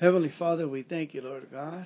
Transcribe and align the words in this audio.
Heavenly 0.00 0.32
Father, 0.38 0.66
we 0.66 0.82
thank 0.82 1.12
you, 1.12 1.20
Lord 1.20 1.48
God. 1.52 1.84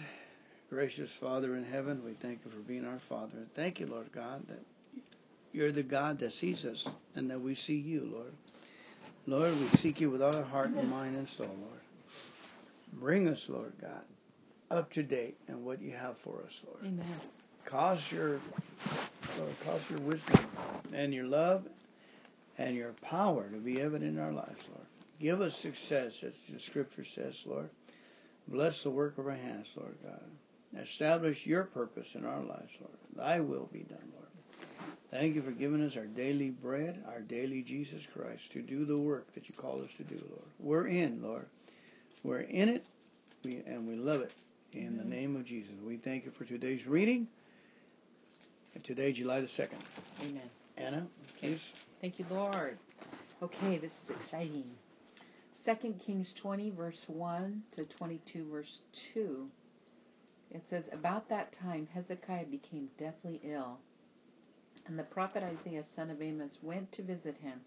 Gracious 0.70 1.10
Father 1.18 1.56
in 1.56 1.64
heaven, 1.64 2.04
we 2.04 2.12
thank 2.22 2.44
you 2.44 2.50
for 2.52 2.58
being 2.58 2.84
our 2.84 3.00
Father. 3.08 3.38
Thank 3.56 3.80
you, 3.80 3.86
Lord 3.86 4.12
God, 4.12 4.46
that 4.46 4.60
you're 5.52 5.72
the 5.72 5.82
God 5.82 6.20
that 6.20 6.32
sees 6.32 6.64
us 6.64 6.86
and 7.16 7.28
that 7.30 7.40
we 7.40 7.56
see 7.56 7.74
you, 7.74 8.08
Lord. 8.12 8.32
Lord, 9.26 9.58
we 9.58 9.68
seek 9.78 10.00
you 10.00 10.10
with 10.10 10.22
all 10.22 10.36
our 10.36 10.44
heart 10.44 10.70
and 10.70 10.88
mind 10.88 11.16
and 11.16 11.28
soul, 11.28 11.48
Lord. 11.48 11.80
Bring 12.92 13.26
us, 13.26 13.44
Lord 13.48 13.72
God, 13.80 14.04
up 14.70 14.92
to 14.92 15.02
date 15.02 15.36
in 15.48 15.64
what 15.64 15.82
you 15.82 15.90
have 15.90 16.14
for 16.22 16.44
us, 16.46 16.62
Lord. 16.68 16.84
Amen. 16.84 17.20
Cause 17.64 18.00
your 18.12 18.38
Lord, 19.38 19.56
cause 19.64 19.80
your 19.90 20.00
wisdom 20.00 20.46
and 20.92 21.12
your 21.12 21.26
love 21.26 21.64
and 22.58 22.76
your 22.76 22.92
power 23.02 23.48
to 23.48 23.56
be 23.56 23.80
evident 23.80 24.16
in 24.16 24.22
our 24.22 24.32
lives, 24.32 24.62
Lord. 24.72 24.86
Give 25.20 25.40
us 25.40 25.56
success, 25.56 26.12
as 26.22 26.34
the 26.48 26.60
scripture 26.60 27.04
says, 27.04 27.42
Lord. 27.44 27.70
Bless 28.48 28.82
the 28.82 28.90
work 28.90 29.18
of 29.18 29.26
our 29.26 29.32
hands, 29.32 29.68
Lord 29.76 29.96
God. 30.02 30.82
Establish 30.82 31.46
your 31.46 31.64
purpose 31.64 32.08
in 32.14 32.24
our 32.24 32.42
lives, 32.42 32.72
Lord. 32.80 32.96
Thy 33.16 33.40
will 33.40 33.68
be 33.72 33.80
done, 33.80 34.12
Lord. 34.12 34.28
Thank 35.10 35.36
you 35.36 35.42
for 35.42 35.52
giving 35.52 35.80
us 35.80 35.96
our 35.96 36.06
daily 36.06 36.50
bread, 36.50 37.02
our 37.06 37.20
daily 37.20 37.62
Jesus 37.62 38.04
Christ, 38.12 38.50
to 38.52 38.62
do 38.62 38.84
the 38.84 38.98
work 38.98 39.32
that 39.34 39.48
you 39.48 39.54
call 39.54 39.82
us 39.82 39.90
to 39.98 40.04
do, 40.04 40.20
Lord. 40.28 40.48
We're 40.58 40.88
in, 40.88 41.22
Lord. 41.22 41.46
We're 42.24 42.40
in 42.40 42.68
it, 42.68 42.84
and 43.44 43.86
we 43.86 43.94
love 43.94 44.22
it. 44.22 44.32
In 44.72 44.96
the 44.96 45.04
name 45.04 45.36
of 45.36 45.44
Jesus, 45.44 45.72
we 45.86 45.98
thank 45.98 46.24
you 46.24 46.32
for 46.32 46.44
today's 46.44 46.84
reading. 46.86 47.28
Today, 48.82 49.12
July 49.12 49.40
the 49.40 49.46
2nd. 49.46 49.78
Amen. 50.20 50.50
Anna, 50.76 51.06
please. 51.38 51.62
Thank 52.00 52.18
you, 52.18 52.26
Lord. 52.28 52.76
Okay, 53.40 53.78
this 53.78 53.92
is 54.04 54.10
exciting. 54.10 54.64
2 55.66 55.94
Kings 56.04 56.32
20, 56.34 56.70
verse 56.70 57.00
1 57.06 57.62
to 57.76 57.84
22, 57.84 58.48
verse 58.50 58.80
2. 59.14 59.48
It 60.50 60.62
says, 60.68 60.84
About 60.92 61.28
that 61.28 61.52
time 61.52 61.88
Hezekiah 61.94 62.46
became 62.46 62.88
deathly 62.98 63.40
ill 63.44 63.78
and 64.86 64.98
the 64.98 65.04
prophet 65.04 65.42
Isaiah, 65.42 65.84
son 65.96 66.10
of 66.10 66.20
Amos, 66.20 66.58
went 66.62 66.92
to 66.92 67.02
visit 67.02 67.36
him. 67.42 67.60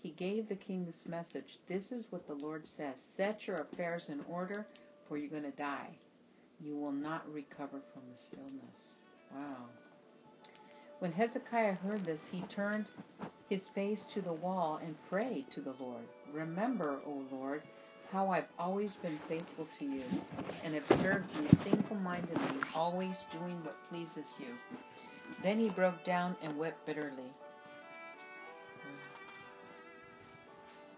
He 0.00 0.10
gave 0.10 0.48
the 0.48 0.56
king 0.56 0.84
this 0.84 1.06
message 1.06 1.58
This 1.68 1.92
is 1.92 2.06
what 2.10 2.26
the 2.26 2.34
Lord 2.34 2.66
says 2.76 2.96
Set 3.16 3.46
your 3.46 3.56
affairs 3.56 4.04
in 4.08 4.20
order, 4.28 4.66
for 5.08 5.16
you're 5.16 5.30
going 5.30 5.44
to 5.44 5.50
die. 5.50 5.90
You 6.60 6.76
will 6.76 6.92
not 6.92 7.32
recover 7.32 7.80
from 7.92 8.02
this 8.10 8.26
illness. 8.36 8.94
Wow. 9.34 9.68
When 11.02 11.10
Hezekiah 11.10 11.78
heard 11.84 12.04
this, 12.04 12.20
he 12.30 12.42
turned 12.42 12.86
his 13.48 13.66
face 13.74 14.06
to 14.14 14.20
the 14.20 14.32
wall 14.32 14.78
and 14.80 14.94
prayed 15.10 15.50
to 15.50 15.60
the 15.60 15.74
Lord. 15.80 16.04
Remember, 16.32 17.00
O 17.04 17.24
Lord, 17.32 17.62
how 18.12 18.28
I've 18.28 18.46
always 18.56 18.92
been 19.02 19.18
faithful 19.28 19.66
to 19.80 19.84
you 19.84 20.04
and 20.62 20.74
have 20.74 21.00
served 21.00 21.26
you 21.34 21.48
single 21.64 21.96
mindedly, 21.96 22.60
always 22.72 23.26
doing 23.32 23.64
what 23.64 23.74
pleases 23.90 24.36
you. 24.38 24.46
Then 25.42 25.58
he 25.58 25.70
broke 25.70 26.04
down 26.04 26.36
and 26.40 26.56
wept 26.56 26.86
bitterly. 26.86 27.32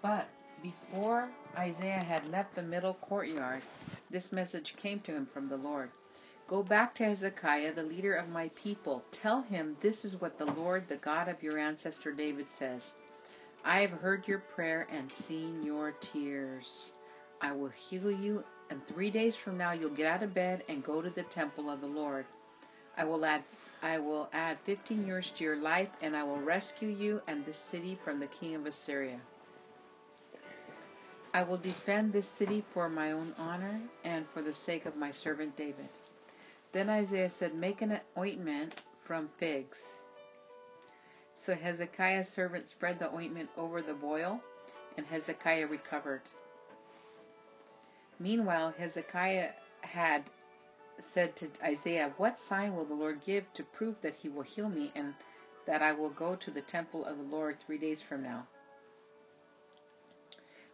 But 0.02 0.28
before 0.62 1.30
Isaiah 1.56 2.04
had 2.04 2.28
left 2.28 2.54
the 2.56 2.62
middle 2.62 2.92
courtyard, 3.00 3.62
this 4.10 4.32
message 4.32 4.76
came 4.76 5.00
to 5.00 5.12
him 5.12 5.26
from 5.32 5.48
the 5.48 5.56
Lord. 5.56 5.88
Go 6.46 6.62
back 6.62 6.94
to 6.96 7.04
Hezekiah, 7.04 7.74
the 7.74 7.82
leader 7.82 8.14
of 8.14 8.28
my 8.28 8.50
people. 8.50 9.02
Tell 9.10 9.40
him 9.40 9.78
this 9.80 10.04
is 10.04 10.20
what 10.20 10.38
the 10.38 10.44
Lord, 10.44 10.84
the 10.88 10.96
God 10.96 11.28
of 11.28 11.42
your 11.42 11.58
ancestor 11.58 12.12
David, 12.12 12.46
says 12.58 12.82
I 13.64 13.80
have 13.80 13.90
heard 13.90 14.28
your 14.28 14.40
prayer 14.54 14.86
and 14.92 15.10
seen 15.26 15.62
your 15.62 15.92
tears. 16.12 16.92
I 17.40 17.52
will 17.52 17.70
heal 17.70 18.10
you, 18.10 18.44
and 18.68 18.86
three 18.86 19.10
days 19.10 19.34
from 19.42 19.56
now 19.56 19.72
you'll 19.72 19.96
get 19.96 20.06
out 20.06 20.22
of 20.22 20.34
bed 20.34 20.64
and 20.68 20.84
go 20.84 21.00
to 21.00 21.08
the 21.08 21.22
temple 21.24 21.70
of 21.70 21.80
the 21.80 21.86
Lord. 21.86 22.26
I 22.96 23.04
will 23.04 23.24
add 23.24 23.42
I 23.82 23.98
will 23.98 24.28
add 24.32 24.58
15 24.66 25.06
years 25.06 25.32
to 25.36 25.44
your 25.44 25.56
life, 25.56 25.88
and 26.02 26.14
I 26.14 26.24
will 26.24 26.40
rescue 26.40 26.88
you 26.88 27.22
and 27.26 27.44
this 27.46 27.58
city 27.70 27.98
from 28.04 28.20
the 28.20 28.26
king 28.26 28.54
of 28.54 28.66
Assyria. 28.66 29.20
I 31.32 31.42
will 31.42 31.58
defend 31.58 32.12
this 32.12 32.28
city 32.38 32.64
for 32.72 32.88
my 32.88 33.12
own 33.12 33.34
honor 33.38 33.80
and 34.04 34.26
for 34.32 34.42
the 34.42 34.54
sake 34.54 34.86
of 34.86 34.94
my 34.94 35.10
servant 35.10 35.56
David. 35.56 35.88
Then 36.74 36.90
Isaiah 36.90 37.30
said, 37.30 37.54
Make 37.54 37.82
an 37.82 38.00
ointment 38.18 38.74
from 39.06 39.30
figs. 39.38 39.78
So 41.46 41.54
Hezekiah's 41.54 42.28
servant 42.28 42.68
spread 42.68 42.98
the 42.98 43.14
ointment 43.14 43.48
over 43.56 43.80
the 43.80 43.94
boil, 43.94 44.40
and 44.96 45.06
Hezekiah 45.06 45.68
recovered. 45.68 46.22
Meanwhile, 48.18 48.74
Hezekiah 48.76 49.50
had 49.82 50.24
said 51.12 51.36
to 51.36 51.48
Isaiah, 51.62 52.12
What 52.16 52.40
sign 52.40 52.74
will 52.74 52.84
the 52.84 52.94
Lord 52.94 53.20
give 53.24 53.44
to 53.54 53.62
prove 53.62 53.94
that 54.02 54.14
he 54.14 54.28
will 54.28 54.42
heal 54.42 54.68
me 54.68 54.90
and 54.96 55.14
that 55.66 55.80
I 55.80 55.92
will 55.92 56.10
go 56.10 56.34
to 56.34 56.50
the 56.50 56.62
temple 56.62 57.04
of 57.04 57.18
the 57.18 57.22
Lord 57.22 57.56
three 57.64 57.78
days 57.78 58.02
from 58.08 58.24
now? 58.24 58.48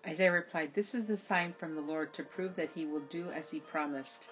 Isaiah 0.07 0.33
replied, 0.33 0.73
This 0.75 0.95
is 0.95 1.05
the 1.05 1.19
sign 1.19 1.55
from 1.61 1.75
the 1.75 1.83
Lord 1.83 2.15
to 2.15 2.23
prove 2.23 2.57
that 2.57 2.71
he 2.75 2.87
will 2.87 3.05
do 3.11 3.31
as 3.31 3.51
he 3.51 3.61
promised. 3.61 4.29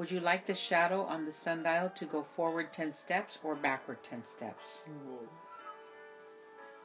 Would 0.00 0.10
you 0.10 0.20
like 0.20 0.46
the 0.46 0.54
shadow 0.54 1.02
on 1.02 1.26
the 1.26 1.32
sundial 1.44 1.90
to 1.96 2.06
go 2.06 2.24
forward 2.34 2.72
ten 2.72 2.94
steps 2.94 3.36
or 3.44 3.54
backward 3.54 3.98
ten 4.02 4.24
steps? 4.24 4.84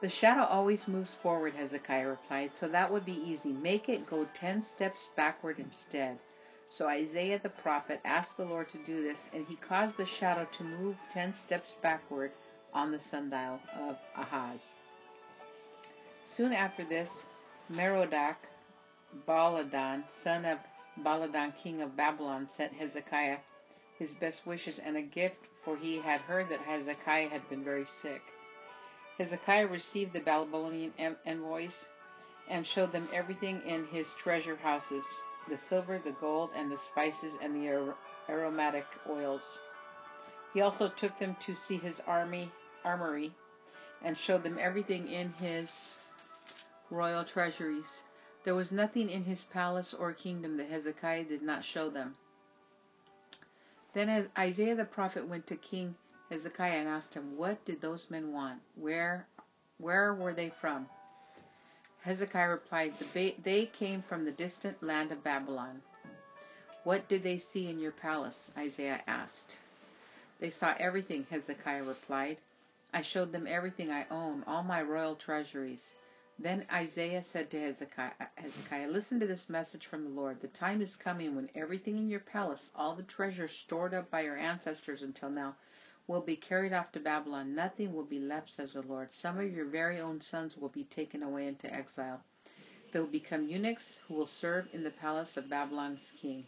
The 0.02 0.10
shadow 0.10 0.42
always 0.42 0.86
moves 0.86 1.14
forward, 1.22 1.54
Hezekiah 1.54 2.08
replied, 2.08 2.50
so 2.54 2.68
that 2.68 2.92
would 2.92 3.06
be 3.06 3.14
easy. 3.14 3.54
Make 3.54 3.88
it 3.88 4.06
go 4.06 4.28
ten 4.34 4.62
steps 4.62 5.08
backward 5.16 5.58
instead. 5.58 6.18
So 6.68 6.88
Isaiah 6.88 7.40
the 7.42 7.48
prophet 7.48 8.02
asked 8.04 8.36
the 8.36 8.44
Lord 8.44 8.68
to 8.72 8.84
do 8.84 9.02
this, 9.02 9.20
and 9.32 9.46
he 9.46 9.56
caused 9.56 9.96
the 9.96 10.04
shadow 10.04 10.46
to 10.58 10.62
move 10.62 10.96
ten 11.10 11.34
steps 11.34 11.72
backward 11.82 12.32
on 12.74 12.92
the 12.92 13.00
sundial 13.00 13.60
of 13.80 13.96
Ahaz. 14.14 14.60
Soon 16.22 16.52
after 16.52 16.84
this, 16.84 17.24
Merodach 17.70 18.36
Baladan, 19.26 20.04
son 20.22 20.44
of 20.44 20.58
Baladan, 21.02 21.54
king 21.56 21.82
of 21.82 21.96
Babylon, 21.96 22.48
sent 22.48 22.72
Hezekiah 22.72 23.38
his 23.98 24.12
best 24.12 24.46
wishes 24.46 24.78
and 24.78 24.96
a 24.96 25.02
gift, 25.02 25.36
for 25.64 25.76
he 25.76 26.00
had 26.00 26.20
heard 26.22 26.48
that 26.48 26.60
Hezekiah 26.60 27.28
had 27.28 27.48
been 27.48 27.64
very 27.64 27.84
sick. 27.84 28.22
Hezekiah 29.18 29.66
received 29.66 30.12
the 30.12 30.20
Babylonian 30.20 30.92
envoys 31.24 31.86
and 32.48 32.66
showed 32.66 32.92
them 32.92 33.08
everything 33.12 33.62
in 33.62 33.86
his 33.86 34.12
treasure 34.14 34.56
houses 34.56 35.20
the 35.48 35.56
silver, 35.56 35.98
the 35.98 36.12
gold, 36.12 36.50
and 36.54 36.70
the 36.70 36.78
spices 36.78 37.36
and 37.40 37.54
the 37.54 37.94
aromatic 38.28 38.86
oils. 39.08 39.60
He 40.52 40.60
also 40.60 40.88
took 40.88 41.16
them 41.18 41.36
to 41.40 41.54
see 41.54 41.76
his 41.78 42.00
army 42.00 42.52
armory 42.84 43.32
and 44.02 44.16
showed 44.16 44.42
them 44.42 44.58
everything 44.58 45.08
in 45.08 45.32
his 45.34 45.70
royal 46.90 47.24
treasuries. 47.24 48.00
There 48.46 48.54
was 48.54 48.70
nothing 48.70 49.10
in 49.10 49.24
his 49.24 49.42
palace 49.52 49.92
or 49.92 50.12
kingdom 50.12 50.56
that 50.58 50.68
Hezekiah 50.68 51.24
did 51.24 51.42
not 51.42 51.64
show 51.64 51.90
them. 51.90 52.14
Then 53.92 54.28
Isaiah 54.38 54.76
the 54.76 54.84
prophet 54.84 55.26
went 55.26 55.48
to 55.48 55.56
King 55.56 55.96
Hezekiah 56.30 56.78
and 56.78 56.88
asked 56.88 57.14
him, 57.14 57.36
What 57.36 57.64
did 57.64 57.80
those 57.80 58.06
men 58.08 58.32
want? 58.32 58.60
Where 58.76 59.26
where 59.78 60.14
were 60.14 60.32
they 60.32 60.52
from? 60.60 60.88
Hezekiah 62.02 62.50
replied, 62.50 62.94
They 63.12 63.66
came 63.76 64.04
from 64.08 64.24
the 64.24 64.30
distant 64.30 64.80
land 64.80 65.10
of 65.10 65.24
Babylon. 65.24 65.82
What 66.84 67.08
did 67.08 67.24
they 67.24 67.38
see 67.38 67.68
in 67.68 67.80
your 67.80 67.90
palace? 67.90 68.52
Isaiah 68.56 69.02
asked. 69.08 69.56
They 70.38 70.50
saw 70.50 70.72
everything, 70.78 71.26
Hezekiah 71.28 71.82
replied. 71.82 72.38
I 72.94 73.02
showed 73.02 73.32
them 73.32 73.48
everything 73.48 73.90
I 73.90 74.06
own, 74.08 74.44
all 74.46 74.62
my 74.62 74.82
royal 74.82 75.16
treasuries. 75.16 75.82
Then 76.38 76.66
Isaiah 76.70 77.22
said 77.22 77.50
to 77.50 77.58
Hezekiah, 77.60 78.12
Hezekiah, 78.34 78.88
Listen 78.88 79.18
to 79.20 79.26
this 79.26 79.48
message 79.48 79.86
from 79.86 80.04
the 80.04 80.10
Lord. 80.10 80.40
The 80.40 80.48
time 80.48 80.82
is 80.82 80.94
coming 80.94 81.34
when 81.34 81.48
everything 81.54 81.96
in 81.96 82.10
your 82.10 82.20
palace, 82.20 82.68
all 82.74 82.94
the 82.94 83.02
treasures 83.04 83.52
stored 83.52 83.94
up 83.94 84.10
by 84.10 84.20
your 84.20 84.36
ancestors 84.36 85.02
until 85.02 85.30
now, 85.30 85.56
will 86.06 86.20
be 86.20 86.36
carried 86.36 86.74
off 86.74 86.92
to 86.92 87.00
Babylon. 87.00 87.54
Nothing 87.54 87.94
will 87.94 88.04
be 88.04 88.18
left, 88.18 88.50
says 88.50 88.74
the 88.74 88.82
Lord. 88.82 89.10
Some 89.12 89.38
of 89.38 89.50
your 89.50 89.64
very 89.64 89.98
own 89.98 90.20
sons 90.20 90.56
will 90.56 90.68
be 90.68 90.84
taken 90.84 91.22
away 91.22 91.48
into 91.48 91.72
exile. 91.72 92.20
They 92.92 93.00
will 93.00 93.06
become 93.06 93.48
eunuchs 93.48 93.98
who 94.06 94.14
will 94.14 94.26
serve 94.26 94.66
in 94.74 94.84
the 94.84 94.90
palace 94.90 95.36
of 95.38 95.48
Babylon's 95.48 96.12
king. 96.20 96.46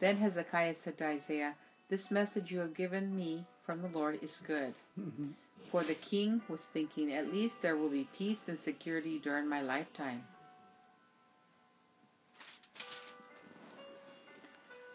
Then 0.00 0.16
Hezekiah 0.16 0.74
said 0.82 0.98
to 0.98 1.06
Isaiah, 1.06 1.54
This 1.88 2.10
message 2.10 2.50
you 2.50 2.58
have 2.58 2.74
given 2.74 3.14
me 3.14 3.46
from 3.64 3.82
the 3.82 3.88
Lord 3.88 4.18
is 4.20 4.38
good. 4.46 4.74
Mm-hmm. 4.98 5.30
For 5.70 5.82
the 5.82 5.94
king 5.94 6.42
was 6.48 6.60
thinking, 6.72 7.12
At 7.12 7.32
least 7.32 7.56
there 7.60 7.76
will 7.76 7.90
be 7.90 8.08
peace 8.16 8.48
and 8.48 8.58
security 8.58 9.18
during 9.18 9.48
my 9.48 9.60
lifetime. 9.60 10.24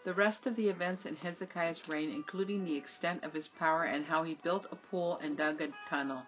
The 0.04 0.14
rest 0.14 0.46
of 0.46 0.56
the 0.56 0.68
events 0.68 1.06
in 1.06 1.14
Hezekiah's 1.14 1.88
reign, 1.88 2.10
including 2.10 2.64
the 2.64 2.74
extent 2.76 3.22
of 3.22 3.32
his 3.32 3.46
power 3.46 3.84
and 3.84 4.04
how 4.04 4.24
he 4.24 4.34
built 4.34 4.66
a 4.72 4.76
pool 4.76 5.18
and 5.22 5.36
dug 5.36 5.60
a 5.60 5.68
tunnel 5.88 6.22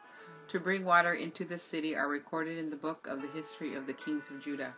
to 0.49 0.61
bring 0.61 0.85
water 0.85 1.15
into 1.15 1.45
the 1.45 1.59
city, 1.59 1.97
are 1.97 2.09
recorded 2.09 2.59
in 2.59 2.71
the 2.71 2.77
book 2.77 3.07
of 3.09 3.21
the 3.21 3.29
history 3.29 3.75
of 3.75 3.87
the 3.87 3.93
kings 3.93 4.23
of 4.31 4.43
Judah. 4.43 4.77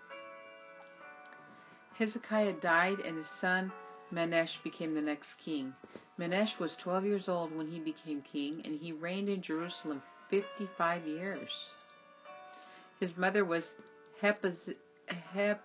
Hezekiah 1.98 2.54
died, 2.54 3.00
and 3.00 3.18
his 3.18 3.28
son 3.28 3.72
Manesh 4.12 4.62
became 4.62 4.94
the 4.94 5.00
next 5.02 5.34
king. 5.34 5.74
Manesh 6.18 6.58
was 6.58 6.76
12 6.76 7.04
years 7.04 7.28
old 7.28 7.54
when 7.54 7.68
he 7.68 7.80
became 7.80 8.22
king, 8.22 8.62
and 8.64 8.78
he 8.78 8.92
reigned 8.92 9.28
in 9.28 9.42
Jerusalem 9.42 10.02
55 10.30 11.06
years. 11.06 11.50
His 13.00 13.16
mother 13.16 13.44
was 13.44 13.74
Hephzibah, 14.22 15.58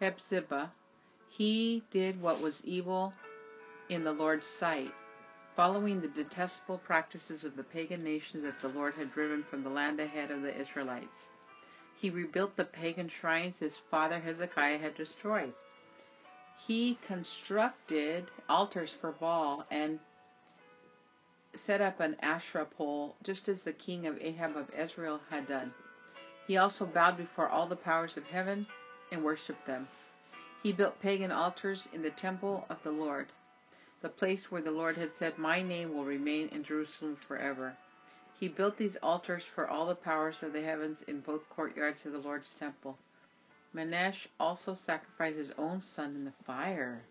Hephzibah. 0.00 0.72
He 1.28 1.82
did 1.90 2.20
what 2.20 2.40
was 2.40 2.60
evil 2.64 3.12
in 3.88 4.04
the 4.04 4.12
Lord's 4.12 4.46
sight, 4.46 4.92
following 5.56 6.00
the 6.00 6.08
detestable 6.08 6.78
practices 6.78 7.44
of 7.44 7.56
the 7.56 7.64
pagan 7.64 8.02
nations 8.02 8.44
that 8.44 8.60
the 8.62 8.68
Lord 8.68 8.94
had 8.94 9.12
driven 9.12 9.44
from 9.44 9.62
the 9.62 9.70
land 9.70 10.00
ahead 10.00 10.30
of 10.30 10.42
the 10.42 10.58
Israelites. 10.58 11.26
He 12.00 12.08
rebuilt 12.08 12.56
the 12.56 12.64
pagan 12.64 13.10
shrines 13.10 13.58
his 13.58 13.76
father 13.90 14.20
Hezekiah 14.20 14.78
had 14.78 14.94
destroyed. 14.96 15.52
He 16.66 16.98
constructed 17.06 18.30
altars 18.48 18.94
for 18.94 19.12
Baal 19.12 19.66
and 19.70 20.00
set 21.54 21.82
up 21.82 22.00
an 22.00 22.16
Asherah 22.22 22.64
pole, 22.64 23.16
just 23.22 23.50
as 23.50 23.62
the 23.62 23.74
king 23.74 24.06
of 24.06 24.16
Ahab 24.22 24.56
of 24.56 24.72
Israel 24.72 25.20
had 25.28 25.46
done. 25.46 25.74
He 26.46 26.56
also 26.56 26.86
bowed 26.86 27.18
before 27.18 27.50
all 27.50 27.66
the 27.66 27.76
powers 27.76 28.16
of 28.16 28.24
heaven 28.24 28.66
and 29.12 29.22
worshipped 29.22 29.66
them. 29.66 29.86
He 30.62 30.72
built 30.72 31.00
pagan 31.00 31.30
altars 31.30 31.86
in 31.92 32.00
the 32.00 32.10
temple 32.10 32.64
of 32.70 32.82
the 32.82 32.92
Lord, 32.92 33.26
the 34.00 34.08
place 34.08 34.50
where 34.50 34.62
the 34.62 34.70
Lord 34.70 34.96
had 34.96 35.10
said, 35.18 35.36
My 35.36 35.60
name 35.60 35.92
will 35.92 36.06
remain 36.06 36.48
in 36.48 36.64
Jerusalem 36.64 37.16
forever. 37.16 37.76
He 38.40 38.48
built 38.48 38.78
these 38.78 38.96
altars 39.02 39.44
for 39.54 39.68
all 39.68 39.86
the 39.86 39.94
powers 39.94 40.42
of 40.42 40.54
the 40.54 40.62
heavens 40.62 41.02
in 41.02 41.20
both 41.20 41.46
courtyards 41.50 42.06
of 42.06 42.12
the 42.12 42.18
Lord's 42.18 42.50
temple. 42.58 42.98
Manesh 43.74 44.26
also 44.40 44.74
sacrificed 44.74 45.36
his 45.36 45.50
own 45.58 45.82
son 45.82 46.16
in 46.16 46.24
the 46.24 46.32
fire. 46.46 47.02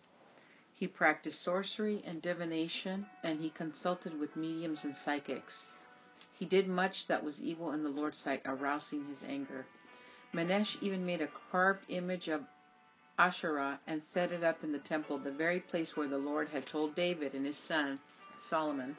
He 0.73 0.87
practiced 0.87 1.43
sorcery 1.43 2.01
and 2.03 2.19
divination, 2.19 3.05
and 3.21 3.39
he 3.39 3.51
consulted 3.51 4.19
with 4.19 4.35
mediums 4.35 4.83
and 4.83 4.95
psychics. 4.95 5.67
He 6.33 6.47
did 6.47 6.67
much 6.67 7.05
that 7.05 7.23
was 7.23 7.39
evil 7.39 7.73
in 7.73 7.83
the 7.83 7.89
Lord's 7.89 8.17
sight, 8.17 8.41
arousing 8.45 9.05
his 9.05 9.21
anger. 9.21 9.67
Manesh 10.33 10.81
even 10.81 11.05
made 11.05 11.21
a 11.21 11.29
carved 11.51 11.85
image 11.89 12.27
of 12.27 12.43
Asherah 13.19 13.79
and 13.85 14.01
set 14.03 14.31
it 14.31 14.43
up 14.43 14.63
in 14.63 14.71
the 14.71 14.79
temple, 14.79 15.19
the 15.19 15.31
very 15.31 15.59
place 15.59 15.95
where 15.95 16.07
the 16.07 16.17
Lord 16.17 16.49
had 16.49 16.65
told 16.65 16.95
David 16.95 17.35
and 17.35 17.45
his 17.45 17.57
son 17.57 17.99
Solomon. 18.39 18.97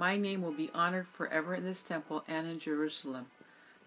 My 0.00 0.16
name 0.16 0.40
will 0.40 0.54
be 0.54 0.70
honored 0.72 1.08
forever 1.08 1.54
in 1.54 1.62
this 1.62 1.82
temple 1.82 2.24
and 2.26 2.46
in 2.46 2.58
Jerusalem, 2.58 3.26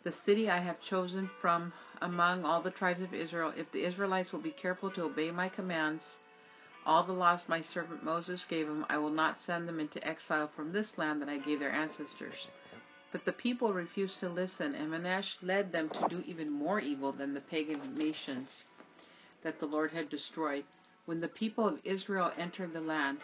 the 0.04 0.12
city 0.12 0.48
I 0.48 0.60
have 0.60 0.80
chosen 0.80 1.27
from 1.42 1.74
among 2.04 2.45
all 2.45 2.62
the 2.62 2.69
tribes 2.69 3.01
of 3.01 3.15
Israel. 3.15 3.51
If 3.57 3.71
the 3.71 3.83
Israelites 3.83 4.31
will 4.31 4.39
be 4.39 4.51
careful 4.51 4.92
to 4.92 5.06
obey 5.06 5.31
my 5.31 5.50
commands, 5.50 6.06
all 6.86 7.04
the 7.04 7.13
laws 7.13 7.42
my 7.48 7.63
servant 7.63 8.04
Moses 8.04 8.45
gave 8.45 8.68
them, 8.68 8.86
I 8.89 9.00
will 9.00 9.10
not 9.10 9.42
send 9.42 9.68
them 9.68 9.80
into 9.80 10.07
exile 10.07 10.51
from 10.56 10.71
this 10.71 11.00
land 11.00 11.19
that 11.24 11.30
I 11.30 11.39
gave 11.39 11.60
their 11.60 11.71
ancestors. 11.71 12.45
But 13.12 13.25
the 13.25 13.33
people 13.33 13.74
refused 13.74 14.19
to 14.19 14.30
listen, 14.30 14.75
and 14.75 14.92
Manasseh 14.92 15.44
led 15.44 15.71
them 15.71 15.89
to 15.89 16.10
do 16.10 16.21
even 16.27 16.51
more 16.51 16.80
evil 16.80 17.12
than 17.12 17.33
the 17.33 17.42
pagan 17.42 17.95
nations 17.98 18.65
that 19.42 19.60
the 19.60 19.65
Lord 19.65 19.89
had 19.89 20.12
destroyed. 20.12 20.63
When 21.07 21.21
the 21.21 21.27
people 21.27 21.68
of 21.68 21.80
Israel 21.83 22.31
entered 22.38 22.71
the 22.71 22.81
land, 22.81 23.18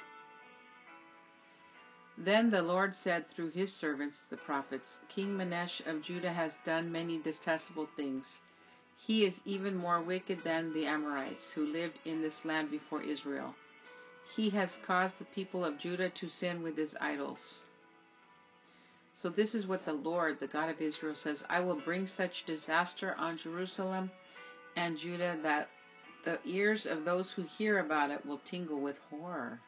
then 2.20 2.52
the 2.52 2.62
Lord 2.62 2.94
said 2.96 3.26
through 3.30 3.52
his 3.52 3.74
servants, 3.74 4.18
the 4.30 4.38
prophets, 4.38 4.98
King 5.08 5.38
Manasseh 5.38 5.90
of 5.90 6.04
Judah 6.04 6.34
has 6.34 6.54
done 6.66 6.92
many 6.92 7.18
detestable 7.18 7.88
things. 7.96 8.42
He 8.98 9.26
is 9.26 9.40
even 9.46 9.76
more 9.76 10.02
wicked 10.02 10.44
than 10.44 10.74
the 10.74 10.86
Amorites 10.86 11.52
who 11.56 11.66
lived 11.66 11.98
in 12.04 12.22
this 12.22 12.44
land 12.44 12.70
before 12.70 13.02
Israel. 13.02 13.56
He 14.36 14.50
has 14.50 14.70
caused 14.86 15.18
the 15.18 15.26
people 15.26 15.64
of 15.64 15.80
Judah 15.80 16.10
to 16.10 16.30
sin 16.30 16.62
with 16.62 16.78
his 16.78 16.94
idols. 17.00 17.40
So 19.16 19.30
this 19.30 19.56
is 19.56 19.66
what 19.66 19.86
the 19.86 19.94
Lord, 19.94 20.40
the 20.40 20.48
God 20.48 20.70
of 20.70 20.82
Israel, 20.82 21.16
says 21.16 21.44
I 21.50 21.62
will 21.62 21.80
bring 21.80 22.06
such 22.06 22.46
disaster 22.46 23.16
on 23.18 23.38
Jerusalem 23.38 24.12
and 24.76 24.98
Judah 24.98 25.38
that 25.44 25.70
the 26.26 26.40
ears 26.46 26.86
of 26.86 27.06
those 27.06 27.32
who 27.32 27.44
hear 27.44 27.80
about 27.80 28.12
it 28.12 28.26
will 28.26 28.42
tingle 28.46 28.82
with 28.82 28.98
horror. 29.10 29.62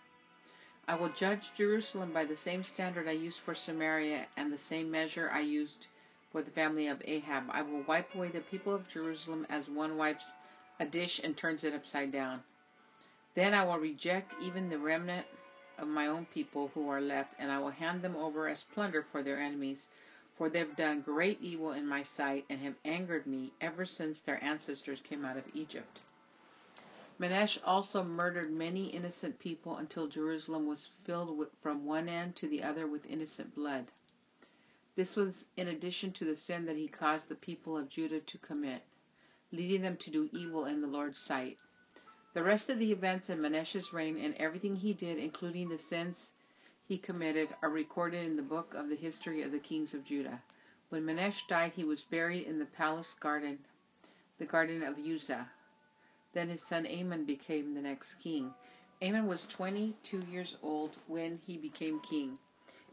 I 0.92 0.96
will 0.96 1.08
judge 1.08 1.54
Jerusalem 1.56 2.12
by 2.12 2.26
the 2.26 2.36
same 2.36 2.66
standard 2.66 3.08
I 3.08 3.12
used 3.12 3.40
for 3.40 3.56
Samaria 3.56 4.28
and 4.36 4.52
the 4.52 4.58
same 4.58 4.92
measure 4.92 5.32
I 5.32 5.40
used 5.40 5.88
for 6.34 6.42
the 6.42 6.52
family 6.52 6.88
of 6.88 7.02
Ahab. 7.06 7.46
I 7.50 7.62
will 7.62 7.82
wipe 7.84 8.14
away 8.14 8.28
the 8.28 8.42
people 8.42 8.76
of 8.76 8.90
Jerusalem 8.90 9.48
as 9.50 9.70
one 9.70 9.96
wipes 9.96 10.34
a 10.82 10.86
dish 10.86 11.22
and 11.24 11.38
turns 11.38 11.64
it 11.64 11.74
upside 11.74 12.12
down. 12.12 12.44
Then 13.36 13.54
I 13.54 13.64
will 13.64 13.78
reject 13.78 14.34
even 14.42 14.70
the 14.70 14.80
remnant 14.80 15.26
of 15.78 15.88
my 15.88 16.08
own 16.08 16.26
people 16.26 16.72
who 16.74 16.90
are 16.90 17.00
left, 17.00 17.36
and 17.40 17.50
I 17.50 17.60
will 17.60 17.70
hand 17.70 18.02
them 18.02 18.18
over 18.18 18.50
as 18.50 18.62
plunder 18.74 19.06
for 19.14 19.24
their 19.24 19.40
enemies, 19.40 19.88
for 20.38 20.50
they 20.50 20.60
have 20.60 20.76
done 20.76 21.00
great 21.00 21.40
evil 21.40 21.72
in 21.72 21.88
my 21.88 22.04
sight 22.04 22.44
and 22.50 22.60
have 22.60 22.76
angered 22.84 23.26
me 23.26 23.54
ever 23.62 23.86
since 23.86 24.20
their 24.20 24.44
ancestors 24.44 25.00
came 25.08 25.24
out 25.24 25.38
of 25.38 25.46
Egypt. 25.54 26.02
Manesh 27.21 27.59
also 27.63 28.03
murdered 28.03 28.51
many 28.51 28.88
innocent 28.88 29.38
people 29.38 29.77
until 29.77 30.07
Jerusalem 30.07 30.65
was 30.65 30.89
filled 31.03 31.38
with, 31.38 31.50
from 31.62 31.85
one 31.85 32.09
end 32.09 32.35
to 32.38 32.47
the 32.47 32.63
other 32.63 32.88
with 32.88 33.06
innocent 33.06 33.53
blood. 33.53 33.91
This 34.95 35.15
was 35.15 35.45
in 35.56 35.68
addition 35.68 36.13
to 36.13 36.25
the 36.25 36.35
sin 36.35 36.65
that 36.65 36.77
he 36.77 36.88
caused 36.88 37.29
the 37.29 37.35
people 37.35 37.77
of 37.77 37.89
Judah 37.89 38.21
to 38.21 38.38
commit, 38.39 38.81
leading 39.51 39.83
them 39.83 39.97
to 39.97 40.09
do 40.09 40.31
evil 40.33 40.65
in 40.65 40.81
the 40.81 40.88
Lord's 40.88 41.19
sight. 41.19 41.59
The 42.33 42.41
rest 42.41 42.71
of 42.71 42.79
the 42.79 42.91
events 42.91 43.29
in 43.29 43.38
Manesh's 43.38 43.94
reign 43.94 44.18
and 44.18 44.33
everything 44.38 44.77
he 44.77 44.91
did, 44.91 45.19
including 45.19 45.69
the 45.69 45.77
sins 45.77 46.31
he 46.88 46.97
committed, 46.97 47.50
are 47.62 47.69
recorded 47.69 48.25
in 48.25 48.35
the 48.35 48.41
book 48.41 48.73
of 48.73 48.89
the 48.89 48.95
history 48.95 49.44
of 49.44 49.51
the 49.51 49.59
kings 49.59 49.94
of 49.94 50.06
Judah. 50.06 50.41
When 50.89 51.06
Manesh 51.06 51.47
died, 51.47 51.73
he 51.73 51.83
was 51.83 52.01
buried 52.01 52.47
in 52.47 52.57
the 52.57 52.65
palace 52.65 53.13
garden, 53.19 53.59
the 54.39 54.47
garden 54.47 54.81
of 54.81 54.97
Uzzah. 54.97 55.51
Then 56.33 56.50
his 56.50 56.63
son 56.63 56.88
Amon 56.88 57.25
became 57.25 57.74
the 57.74 57.81
next 57.81 58.16
king. 58.16 58.54
Amon 59.04 59.28
was 59.28 59.48
22 59.48 60.22
years 60.31 60.56
old 60.62 60.92
when 61.07 61.39
he 61.45 61.57
became 61.57 62.00
king, 62.01 62.38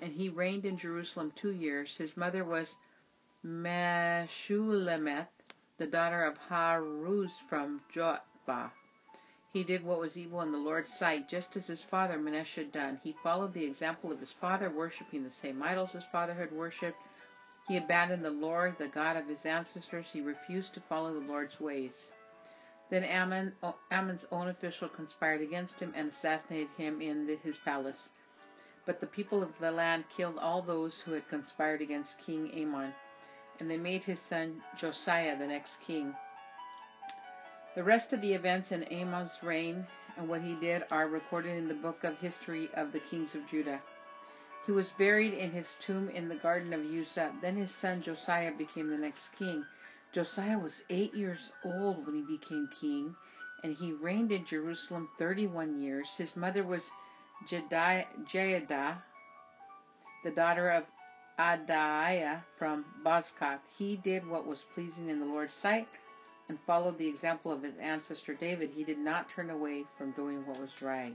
and 0.00 0.12
he 0.12 0.28
reigned 0.28 0.64
in 0.64 0.78
Jerusalem 0.78 1.32
two 1.36 1.52
years. 1.52 1.96
His 1.96 2.16
mother 2.16 2.44
was 2.44 2.74
Meshullemeth, 3.44 5.28
the 5.76 5.86
daughter 5.86 6.24
of 6.24 6.36
Haruz 6.48 7.30
from 7.48 7.80
Jotbah. 7.94 8.72
He 9.52 9.64
did 9.64 9.84
what 9.84 10.00
was 10.00 10.16
evil 10.16 10.42
in 10.42 10.52
the 10.52 10.58
Lord's 10.58 10.92
sight, 10.92 11.28
just 11.28 11.56
as 11.56 11.66
his 11.68 11.82
father 11.82 12.18
Manasseh 12.18 12.60
had 12.60 12.72
done. 12.72 13.00
He 13.02 13.16
followed 13.22 13.54
the 13.54 13.64
example 13.64 14.10
of 14.10 14.20
his 14.20 14.32
father, 14.32 14.68
worshipping 14.68 15.22
the 15.22 15.30
same 15.30 15.62
idols 15.62 15.92
his 15.92 16.04
father 16.10 16.34
had 16.34 16.52
worshipped. 16.52 16.98
He 17.66 17.76
abandoned 17.76 18.24
the 18.24 18.30
Lord, 18.30 18.76
the 18.78 18.88
God 18.88 19.16
of 19.16 19.26
his 19.26 19.44
ancestors. 19.46 20.06
He 20.12 20.20
refused 20.20 20.74
to 20.74 20.80
follow 20.80 21.14
the 21.14 21.26
Lord's 21.26 21.60
ways. 21.60 22.08
Then 22.90 23.04
Amon, 23.04 23.52
Amon's 23.90 24.24
own 24.32 24.48
official 24.48 24.88
conspired 24.88 25.42
against 25.42 25.80
him 25.80 25.92
and 25.94 26.10
assassinated 26.10 26.70
him 26.76 27.00
in 27.02 27.26
the, 27.26 27.36
his 27.36 27.56
palace. 27.58 28.08
But 28.86 29.00
the 29.00 29.06
people 29.06 29.42
of 29.42 29.58
the 29.58 29.70
land 29.70 30.04
killed 30.08 30.38
all 30.38 30.62
those 30.62 31.00
who 31.00 31.12
had 31.12 31.28
conspired 31.28 31.82
against 31.82 32.16
King 32.18 32.50
Amon, 32.54 32.94
and 33.60 33.70
they 33.70 33.76
made 33.76 34.02
his 34.02 34.20
son 34.20 34.62
Josiah 34.74 35.36
the 35.36 35.46
next 35.46 35.76
king. 35.80 36.14
The 37.74 37.84
rest 37.84 38.12
of 38.14 38.22
the 38.22 38.32
events 38.32 38.72
in 38.72 38.84
Amon's 38.84 39.42
reign 39.42 39.86
and 40.16 40.26
what 40.26 40.40
he 40.40 40.54
did 40.54 40.82
are 40.90 41.06
recorded 41.06 41.56
in 41.56 41.68
the 41.68 41.74
book 41.74 42.02
of 42.04 42.18
history 42.18 42.70
of 42.74 42.92
the 42.92 43.00
kings 43.00 43.34
of 43.34 43.46
Judah. 43.46 43.80
He 44.64 44.72
was 44.72 44.88
buried 44.88 45.34
in 45.34 45.50
his 45.50 45.74
tomb 45.80 46.08
in 46.08 46.28
the 46.28 46.34
garden 46.34 46.72
of 46.72 46.80
Uzzah. 46.80 47.34
Then 47.40 47.56
his 47.56 47.70
son 47.74 48.02
Josiah 48.02 48.52
became 48.52 48.88
the 48.90 48.96
next 48.96 49.28
king. 49.38 49.64
Josiah 50.12 50.58
was 50.58 50.80
eight 50.90 51.14
years 51.14 51.38
old 51.64 52.06
when 52.06 52.14
he 52.14 52.22
became 52.22 52.68
king, 52.80 53.14
and 53.62 53.74
he 53.74 53.92
reigned 53.92 54.32
in 54.32 54.44
Jerusalem 54.46 55.08
31 55.18 55.80
years. 55.80 56.08
His 56.16 56.34
mother 56.36 56.64
was 56.64 56.90
Jedidah, 57.50 58.96
the 60.24 60.30
daughter 60.30 60.70
of 60.70 60.84
Adaiah 61.38 62.42
from 62.58 62.84
Bozkath. 63.04 63.60
He 63.76 63.96
did 63.96 64.26
what 64.26 64.46
was 64.46 64.62
pleasing 64.74 65.08
in 65.08 65.20
the 65.20 65.26
Lord's 65.26 65.54
sight 65.54 65.88
and 66.48 66.58
followed 66.66 66.98
the 66.98 67.06
example 67.06 67.52
of 67.52 67.62
his 67.62 67.74
ancestor 67.80 68.34
David. 68.34 68.70
He 68.74 68.84
did 68.84 68.98
not 68.98 69.26
turn 69.34 69.50
away 69.50 69.84
from 69.96 70.12
doing 70.12 70.44
what 70.46 70.58
was 70.58 70.70
right. 70.80 71.14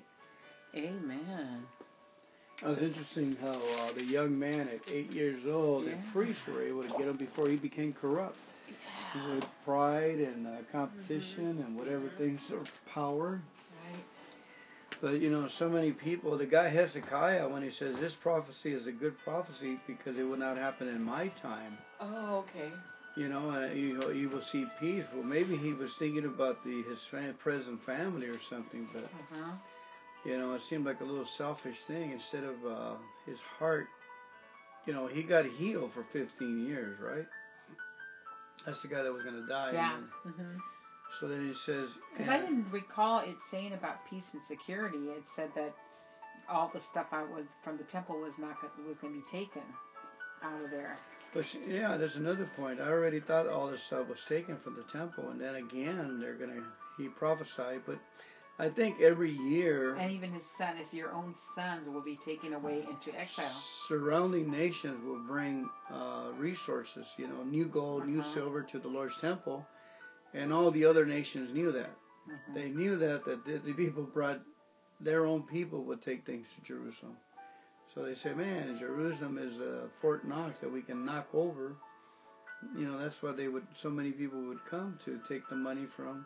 Amen. 0.75 1.63
It 2.61 2.65
was 2.67 2.77
interesting 2.79 3.35
how 3.41 3.51
uh, 3.51 3.93
the 3.93 4.05
young 4.05 4.37
man 4.37 4.69
at 4.69 4.79
eight 4.91 5.11
years 5.11 5.41
old 5.47 5.85
Yeah. 5.85 5.95
were 6.47 6.61
able 6.63 6.83
to 6.83 6.89
get 6.89 7.07
him 7.07 7.17
before 7.17 7.49
he 7.49 7.57
became 7.57 7.93
corrupt. 7.93 8.37
Yeah. 8.67 9.21
with 9.33 9.43
pride 9.65 10.19
and 10.19 10.47
uh, 10.47 10.51
competition 10.71 11.63
and 11.65 11.77
whatever 11.77 12.09
things 12.17 12.41
of 12.51 12.67
power. 12.93 13.41
Right. 13.91 14.03
But 15.01 15.19
you 15.21 15.29
know, 15.29 15.47
so 15.47 15.69
many 15.69 15.91
people. 15.91 16.37
The 16.37 16.45
guy 16.45 16.69
Hezekiah, 16.69 17.47
when 17.49 17.61
he 17.61 17.69
says 17.69 17.99
this 17.99 18.13
prophecy 18.13 18.73
is 18.73 18.87
a 18.87 18.91
good 18.91 19.15
prophecy 19.23 19.77
because 19.87 20.17
it 20.17 20.23
will 20.23 20.37
not 20.37 20.57
happen 20.57 20.87
in 20.87 21.01
my 21.03 21.27
time. 21.41 21.77
Oh, 21.99 22.45
okay. 22.49 22.71
You 23.15 23.29
know, 23.29 23.51
uh, 23.51 23.67
you, 23.67 24.11
you 24.11 24.29
will 24.29 24.41
see 24.41 24.65
peace. 24.79 25.03
Well, 25.13 25.23
maybe 25.23 25.55
he 25.55 25.73
was 25.73 25.93
thinking 25.99 26.25
about 26.25 26.63
the 26.63 26.81
his 26.83 26.99
fam- 27.11 27.35
present 27.35 27.83
family 27.85 28.27
or 28.27 28.39
something, 28.49 28.87
but 28.91 29.03
Uh-huh. 29.03 29.51
you 30.25 30.37
know, 30.37 30.53
it 30.53 30.63
seemed 30.63 30.85
like 30.85 31.01
a 31.01 31.05
little 31.05 31.25
selfish 31.37 31.77
thing. 31.87 32.11
Instead 32.11 32.43
of 32.43 32.65
uh, 32.65 32.95
his 33.27 33.37
heart, 33.59 33.87
you 34.87 34.93
know, 34.93 35.05
he 35.07 35.21
got 35.21 35.45
healed 35.45 35.91
for 35.93 36.03
15 36.11 36.65
years, 36.65 36.97
right? 36.99 37.27
That's 38.65 38.81
the 38.81 38.87
guy 38.87 39.03
that 39.03 39.11
was 39.13 39.23
going 39.23 39.35
to 39.41 39.47
die. 39.47 39.71
Yeah. 39.73 39.91
Then, 40.23 40.33
Mm-hmm. 40.33 40.57
so 41.19 41.27
then 41.27 41.47
he 41.47 41.53
says, 41.65 41.89
Because 42.13 42.29
I 42.29 42.39
didn't 42.39 42.71
recall 42.71 43.19
it 43.19 43.35
saying 43.51 43.73
about 43.73 43.97
peace 44.09 44.25
and 44.33 44.41
security. 44.47 44.97
It 45.09 45.23
said 45.35 45.49
that 45.55 45.73
all 46.49 46.71
the 46.73 46.79
stuff 46.91 47.07
out 47.11 47.29
was 47.29 47.45
from 47.63 47.77
the 47.77 47.83
temple 47.83 48.19
was 48.19 48.37
not 48.37 48.55
was 48.63 48.97
going 49.01 49.13
to 49.13 49.19
be 49.19 49.25
taken 49.31 49.61
out 50.43 50.63
of 50.63 50.71
there. 50.71 50.97
But 51.33 51.45
yeah, 51.67 51.97
there's 51.97 52.15
another 52.15 52.49
point. 52.55 52.79
I 52.79 52.87
already 52.89 53.19
thought 53.19 53.47
all 53.47 53.67
this 53.71 53.81
stuff 53.87 54.07
was 54.07 54.19
taken 54.29 54.57
from 54.63 54.75
the 54.75 54.83
temple, 54.97 55.29
and 55.29 55.41
then 55.41 55.55
again 55.55 56.19
they're 56.19 56.35
gonna. 56.35 56.61
He 56.97 57.07
prophesied, 57.07 57.81
but 57.87 57.97
I 58.59 58.69
think 58.69 59.01
every 59.01 59.31
year 59.31 59.95
And 59.95 60.11
even 60.11 60.31
his 60.31 60.43
son, 60.57 60.77
as 60.77 60.93
your 60.93 61.11
own 61.11 61.33
sons, 61.55 61.87
will 61.89 62.01
be 62.03 62.17
taken 62.17 62.53
away 62.53 62.85
into 62.89 63.17
exile. 63.19 63.51
surrounding 63.87 64.49
nations 64.51 65.03
will 65.03 65.19
bring 65.27 65.69
uh, 65.91 66.29
resources. 66.37 67.07
You 67.17 67.27
know, 67.27 67.43
new 67.43 67.65
gold, 67.65 68.07
new 68.07 68.19
Uh-huh. 68.19 68.33
silver 68.33 68.61
to 68.61 68.79
the 68.79 68.87
Lord's 68.87 69.17
temple, 69.19 69.65
and 70.33 70.53
all 70.53 70.69
the 70.71 70.85
other 70.85 71.05
nations 71.05 71.53
knew 71.53 71.71
that. 71.71 71.95
Mhm. 72.29 72.53
They 72.53 72.69
knew 72.69 72.95
that 72.97 73.25
that 73.25 73.43
the, 73.45 73.57
the 73.57 73.73
people 73.73 74.03
brought 74.03 74.39
their 74.99 75.25
own 75.25 75.43
people 75.43 75.83
would 75.85 76.01
take 76.01 76.23
things 76.25 76.47
to 76.55 76.61
Jerusalem. 76.61 77.17
So 77.93 78.03
they 78.03 78.15
say, 78.15 78.33
man, 78.33 78.77
Jerusalem 78.77 79.37
is 79.37 79.59
a 79.59 79.89
Fort 79.99 80.25
Knox 80.25 80.59
that 80.61 80.71
we 80.71 80.81
can 80.81 81.05
knock 81.05 81.27
over. 81.33 81.75
You 82.75 82.85
know, 82.87 82.97
that's 82.97 83.21
why 83.21 83.33
they 83.33 83.47
would. 83.49 83.67
So 83.81 83.89
many 83.89 84.11
people 84.11 84.41
would 84.43 84.63
come 84.65 84.97
to 85.05 85.19
take 85.27 85.47
the 85.49 85.55
money 85.55 85.85
from. 85.95 86.25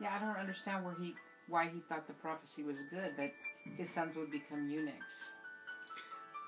Yeah, 0.00 0.16
I 0.16 0.18
don't 0.18 0.36
understand 0.36 0.84
where 0.84 0.94
he 0.94 1.14
why 1.48 1.68
he 1.68 1.80
thought 1.88 2.06
the 2.06 2.14
prophecy 2.14 2.62
was 2.62 2.76
good 2.90 3.12
that 3.16 3.32
his 3.76 3.88
sons 3.94 4.16
would 4.16 4.30
become 4.30 4.68
eunuchs. 4.70 5.14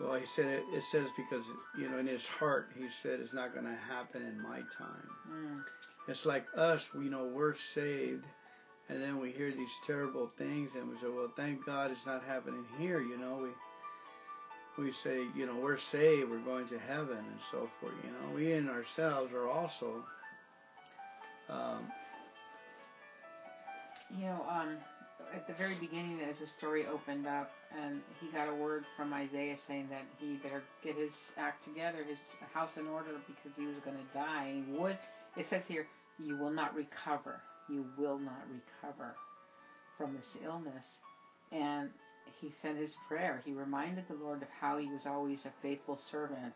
Well, 0.01 0.15
he 0.15 0.27
said 0.35 0.47
it, 0.47 0.65
it 0.73 0.83
says 0.91 1.07
because 1.17 1.45
you 1.79 1.89
know 1.89 1.99
in 1.99 2.07
his 2.07 2.25
heart 2.27 2.71
he 2.77 2.87
said 3.03 3.21
it's 3.21 3.33
not 3.33 3.53
going 3.55 3.67
to 3.67 3.79
happen 3.89 4.23
in 4.23 4.43
my 4.43 4.59
time. 4.77 5.09
Mm. 5.31 5.63
It's 6.09 6.27
like 6.27 6.47
us, 6.57 6.83
you 6.95 7.11
know, 7.11 7.25
we're 7.25 7.55
saved, 7.75 8.25
and 8.89 9.01
then 9.01 9.21
we 9.21 9.31
hear 9.31 9.53
these 9.53 9.71
terrible 9.87 10.31
things, 10.37 10.71
and 10.75 10.89
we 10.89 10.97
say, 10.97 11.07
well, 11.09 11.33
thank 11.37 11.65
God 11.65 11.91
it's 11.93 12.05
not 12.07 12.25
happening 12.25 12.65
here. 12.79 13.01
You 13.01 13.17
know, 13.19 13.49
we 14.77 14.85
we 14.85 14.93
say, 15.05 15.23
you 15.37 15.47
know, 15.47 15.57
we're 15.57 15.79
saved, 15.93 16.29
we're 16.29 16.39
going 16.41 16.69
to 16.69 16.79
heaven, 16.79 17.19
and 17.19 17.41
so 17.53 17.71
forth. 17.81 17.95
You 18.03 18.11
know, 18.11 18.35
we 18.35 18.53
in 18.53 18.69
ourselves 18.69 19.33
are 19.33 19.49
also. 19.49 20.05
Um, 21.49 21.87
You 24.17 24.27
know, 24.27 24.47
um, 24.49 24.77
at 25.35 25.47
the 25.47 25.55
very 25.55 25.75
beginning, 25.81 26.21
as 26.21 26.39
the 26.39 26.47
story 26.59 26.87
opened 26.87 27.27
up, 27.27 27.51
and 27.77 28.01
he 28.21 28.29
got 28.29 28.49
a 28.49 28.55
word 28.55 28.85
from 28.97 29.13
Isaiah 29.13 29.57
saying 29.67 29.89
that 29.91 30.05
he 30.19 30.37
better 30.37 30.63
get 30.85 30.97
his 30.97 31.13
act 31.37 31.65
together, 31.65 32.05
his 32.05 32.19
house 32.53 32.71
in 32.77 32.87
order, 32.87 33.11
because 33.27 33.53
he 33.57 33.67
was 33.67 33.77
going 33.85 33.97
to 33.97 34.15
die. 34.15 34.55
He 34.55 34.73
would. 34.73 34.99
It 35.37 35.47
says 35.51 35.63
here, 35.67 35.87
"You 36.19 36.37
will 36.37 36.51
not 36.51 36.75
recover. 36.75 37.41
You 37.69 37.87
will 37.99 38.19
not 38.19 38.43
recover 38.49 39.17
from 39.99 40.15
this 40.15 40.37
illness." 40.45 40.85
And 41.51 41.91
he 42.41 42.53
sent 42.63 42.79
his 42.79 42.95
prayer. 43.09 43.43
He 43.45 43.53
reminded 43.53 44.07
the 44.09 44.15
Lord 44.15 44.43
of 44.43 44.49
how 44.61 44.79
he 44.79 44.87
was 44.87 45.07
always 45.07 45.45
a 45.45 45.53
faithful 45.61 45.97
servant 46.11 46.55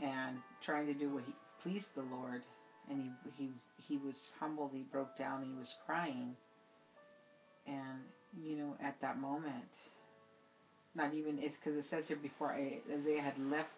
and 0.00 0.38
trying 0.64 0.86
to 0.86 0.94
do 0.94 1.10
what 1.10 1.24
he 1.24 1.34
pleased 1.62 1.88
the 1.94 2.02
Lord. 2.02 2.42
And 2.88 3.02
he 3.02 3.10
he 3.36 3.50
he 3.88 3.96
was 3.98 4.16
humbled. 4.40 4.70
He 4.72 4.84
broke 4.84 5.16
down. 5.18 5.42
He 5.42 5.52
was 5.58 5.74
crying. 5.84 6.36
And 7.66 8.00
you 8.42 8.56
know, 8.56 8.76
at 8.80 9.00
that 9.00 9.18
moment, 9.18 9.70
not 10.94 11.14
even 11.14 11.38
it's 11.38 11.56
because 11.56 11.76
it 11.78 11.88
says 11.88 12.08
here 12.08 12.16
before 12.16 12.52
I- 12.52 12.80
Isaiah 12.92 13.22
had 13.22 13.38
left 13.38 13.70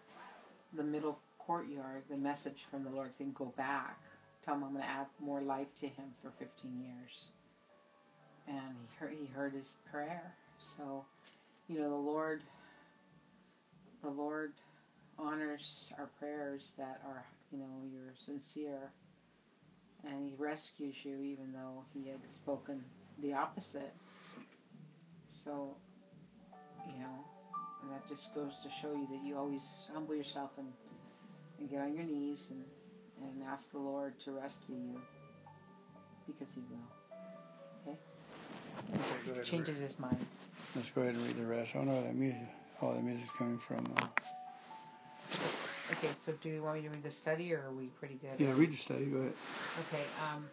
the 0.73 0.83
middle 0.83 1.19
courtyard, 1.39 2.03
the 2.09 2.17
message 2.17 2.65
from 2.69 2.83
the 2.83 2.89
Lord 2.89 3.11
saying, 3.17 3.33
"Go 3.33 3.45
back. 3.57 3.97
Tell 4.43 4.55
him 4.55 4.63
I'm 4.63 4.71
going 4.73 4.83
to 4.83 4.89
add 4.89 5.07
more 5.19 5.41
life 5.41 5.67
to 5.81 5.87
him 5.87 6.13
for 6.21 6.31
15 6.31 6.83
years." 6.83 7.25
And 8.47 8.75
he 8.77 8.95
heard 8.97 9.13
he 9.13 9.25
heard 9.27 9.53
his 9.53 9.67
prayer. 9.91 10.35
So, 10.77 11.05
you 11.67 11.79
know, 11.79 11.89
the 11.89 11.95
Lord, 11.95 12.41
the 14.01 14.09
Lord 14.09 14.53
honors 15.17 15.91
our 15.97 16.07
prayers 16.19 16.61
that 16.77 17.01
are, 17.05 17.25
you 17.51 17.59
know, 17.59 17.83
you're 17.91 18.13
sincere, 18.25 18.91
and 20.07 20.29
He 20.29 20.33
rescues 20.37 20.95
you 21.03 21.17
even 21.21 21.51
though 21.53 21.83
He 21.93 22.09
had 22.09 22.19
spoken 22.33 22.83
the 23.21 23.33
opposite. 23.33 23.93
So, 25.43 25.75
you 26.87 26.99
know, 26.99 27.25
and 27.81 27.91
that 27.91 28.07
just 28.07 28.33
goes 28.35 28.53
to 28.63 28.69
show 28.81 28.93
you 28.93 29.07
that 29.11 29.25
you 29.25 29.37
always 29.37 29.63
humble 29.93 30.15
yourself 30.15 30.51
and, 30.57 30.67
and 31.59 31.69
get 31.69 31.79
on 31.79 31.93
your 31.93 32.03
knees 32.03 32.45
and, 32.49 32.63
and 33.21 33.43
ask 33.47 33.71
the 33.71 33.79
Lord 33.79 34.13
to 34.25 34.31
rescue 34.31 34.75
you 34.75 35.01
because 36.27 36.47
He 36.53 36.61
will. 36.69 37.93
okay, 37.93 39.31
ahead. 39.31 39.45
Changes 39.45 39.79
His 39.79 39.97
mind. 39.99 40.25
Let's 40.75 40.91
go 40.91 41.01
ahead 41.01 41.15
and 41.15 41.25
read 41.25 41.37
the 41.37 41.45
rest. 41.45 41.71
I 41.73 41.79
don't 41.79 41.87
know 41.87 41.93
where 41.93 42.03
that 42.03 42.15
music. 42.15 42.41
all 42.81 42.91
Oh, 42.91 42.95
the 42.95 43.01
music's 43.01 43.31
coming 43.37 43.59
from. 43.67 43.91
Uh, 43.97 44.07
Okay, 45.91 46.13
so 46.25 46.33
do 46.43 46.49
you 46.49 46.61
want 46.61 46.77
me 46.77 46.83
to 46.83 46.89
read 46.89 47.03
the 47.03 47.11
study 47.11 47.53
or 47.53 47.63
are 47.67 47.73
we 47.73 47.87
pretty 47.99 48.15
good? 48.15 48.39
yeah, 48.39 48.53
read 48.53 48.71
the 48.71 48.77
study. 48.77 49.05
Go 49.05 49.17
ahead. 49.17 49.33
Okay, 49.87 50.05
um, 50.21 50.45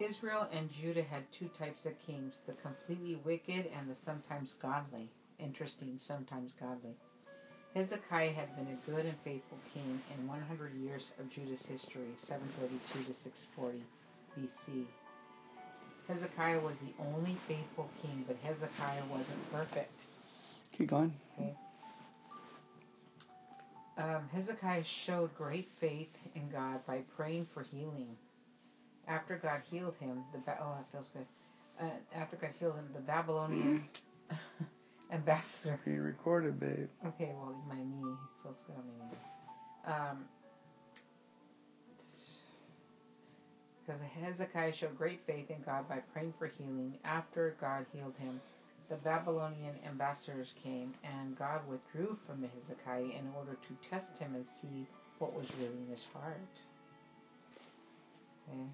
Israel 0.00 0.48
and 0.52 0.70
Judah 0.80 1.02
had 1.02 1.22
two 1.38 1.48
types 1.58 1.84
of 1.84 1.92
kings 2.06 2.34
the 2.46 2.54
completely 2.62 3.18
wicked 3.24 3.68
and 3.76 3.88
the 3.88 3.96
sometimes 4.04 4.54
godly. 4.62 5.08
Interesting, 5.38 5.98
sometimes 6.06 6.52
godly. 6.60 6.94
Hezekiah 7.74 8.32
had 8.32 8.54
been 8.56 8.68
a 8.68 8.90
good 8.90 9.06
and 9.06 9.16
faithful 9.24 9.58
king 9.72 10.00
in 10.12 10.26
100 10.28 10.74
years 10.74 11.10
of 11.18 11.28
Judah's 11.30 11.64
history, 11.66 12.12
732 12.28 13.04
to 13.04 13.14
640 13.14 13.82
BC. 14.36 14.84
Hezekiah 16.06 16.60
was 16.60 16.74
the 16.80 16.92
only 17.02 17.38
faithful 17.48 17.88
king, 18.02 18.24
but 18.26 18.36
Hezekiah 18.42 19.04
wasn't 19.10 19.50
perfect. 19.50 19.92
Keep 20.76 20.90
going. 20.90 21.12
Um, 23.98 24.28
Hezekiah 24.32 24.84
showed 24.84 25.34
great 25.36 25.68
faith 25.80 26.08
in 26.34 26.48
God 26.50 26.84
by 26.86 27.02
praying 27.16 27.46
for 27.52 27.62
healing. 27.62 28.16
After 29.06 29.36
God 29.36 29.62
healed 29.70 29.94
him, 30.00 30.24
the 30.32 30.38
ba- 30.38 30.58
oh 30.62 30.76
that 30.76 30.86
feels 30.92 31.06
good. 31.12 31.26
Uh, 31.80 31.90
after 32.14 32.36
God 32.36 32.50
healed 32.58 32.76
him, 32.76 32.88
the 32.94 33.00
Babylonian 33.00 33.84
ambassador. 35.12 35.78
Being 35.84 35.98
recorded, 36.00 36.58
babe. 36.60 36.88
Okay, 37.06 37.32
well 37.34 37.54
my 37.68 37.76
knee 37.76 38.16
feels 38.42 38.56
good 38.66 38.76
on 38.76 38.84
my 38.98 39.06
knee. 39.10 39.18
Um, 39.86 40.24
because 43.86 44.00
Hezekiah 44.22 44.72
showed 44.74 44.96
great 44.96 45.20
faith 45.26 45.50
in 45.50 45.62
God 45.66 45.88
by 45.88 45.98
praying 46.12 46.34
for 46.38 46.46
healing. 46.46 46.94
After 47.04 47.56
God 47.60 47.84
healed 47.92 48.14
him, 48.18 48.40
the 48.88 48.96
Babylonian 48.96 49.74
ambassadors 49.86 50.48
came, 50.62 50.94
and 51.04 51.38
God 51.38 51.60
withdrew 51.68 52.16
from 52.26 52.42
Hezekiah 52.42 53.18
in 53.18 53.30
order 53.36 53.56
to 53.56 53.88
test 53.88 54.18
him 54.18 54.34
and 54.34 54.44
see 54.60 54.86
what 55.18 55.34
was 55.34 55.46
really 55.58 55.78
in 55.86 55.90
his 55.90 56.04
heart. 56.12 56.36
Okay. 58.48 58.66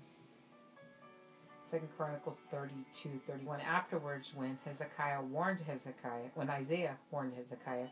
Second 1.70 1.88
Chronicles 1.96 2.38
32, 2.50 3.20
31. 3.26 3.60
Afterwards, 3.60 4.30
when 4.34 4.58
Hezekiah 4.64 5.22
warned 5.22 5.60
Hezekiah, 5.60 6.30
when 6.34 6.48
Isaiah 6.48 6.96
warned 7.10 7.34
Hezekiah 7.36 7.88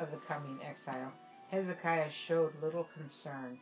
of 0.00 0.10
the 0.10 0.18
coming 0.26 0.58
exile, 0.68 1.12
Hezekiah 1.50 2.10
showed 2.26 2.52
little 2.60 2.88
concern. 2.96 3.58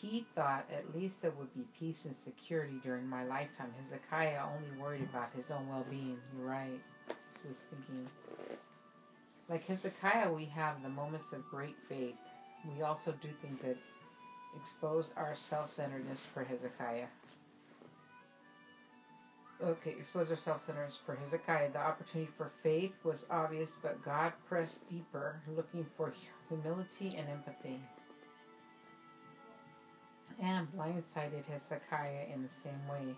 He 0.00 0.26
thought 0.34 0.66
at 0.70 0.94
least 0.94 1.14
there 1.22 1.30
would 1.38 1.54
be 1.54 1.64
peace 1.78 2.04
and 2.04 2.14
security 2.24 2.74
during 2.82 3.08
my 3.08 3.24
lifetime. 3.24 3.72
Hezekiah 3.84 4.42
only 4.54 4.78
worried 4.78 5.08
about 5.08 5.32
his 5.34 5.50
own 5.50 5.68
well 5.68 5.86
being. 5.88 6.18
You're 6.36 6.46
right. 6.46 6.80
Was 7.46 7.56
thinking. 7.70 8.08
Like 9.48 9.64
Hezekiah, 9.64 10.32
we 10.32 10.46
have 10.46 10.82
the 10.82 10.88
moments 10.88 11.32
of 11.32 11.44
great 11.50 11.76
faith. 11.88 12.14
We 12.74 12.82
also 12.82 13.12
do 13.22 13.28
things 13.42 13.60
that 13.62 13.76
expose 14.60 15.10
our 15.16 15.36
self 15.50 15.70
centeredness 15.74 16.20
for 16.32 16.44
Hezekiah. 16.44 17.06
Okay, 19.62 19.94
expose 19.98 20.30
our 20.30 20.36
self 20.36 20.64
centeredness 20.66 20.98
for 21.04 21.16
Hezekiah. 21.16 21.72
The 21.72 21.78
opportunity 21.80 22.30
for 22.38 22.50
faith 22.62 22.92
was 23.04 23.24
obvious, 23.30 23.70
but 23.82 24.02
God 24.04 24.32
pressed 24.48 24.88
deeper, 24.88 25.40
looking 25.54 25.86
for 25.96 26.14
humility 26.48 27.16
and 27.16 27.28
empathy 27.28 27.80
and 30.42 30.66
blindsided 30.72 31.44
Hezekiah 31.46 32.26
in 32.32 32.42
the 32.42 32.48
same 32.62 32.88
way. 32.90 33.14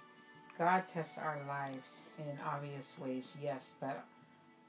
God 0.59 0.85
tests 0.93 1.15
our 1.19 1.41
lives 1.47 1.89
in 2.19 2.39
obvious 2.45 2.87
ways, 3.01 3.31
yes, 3.41 3.63
but 3.81 4.05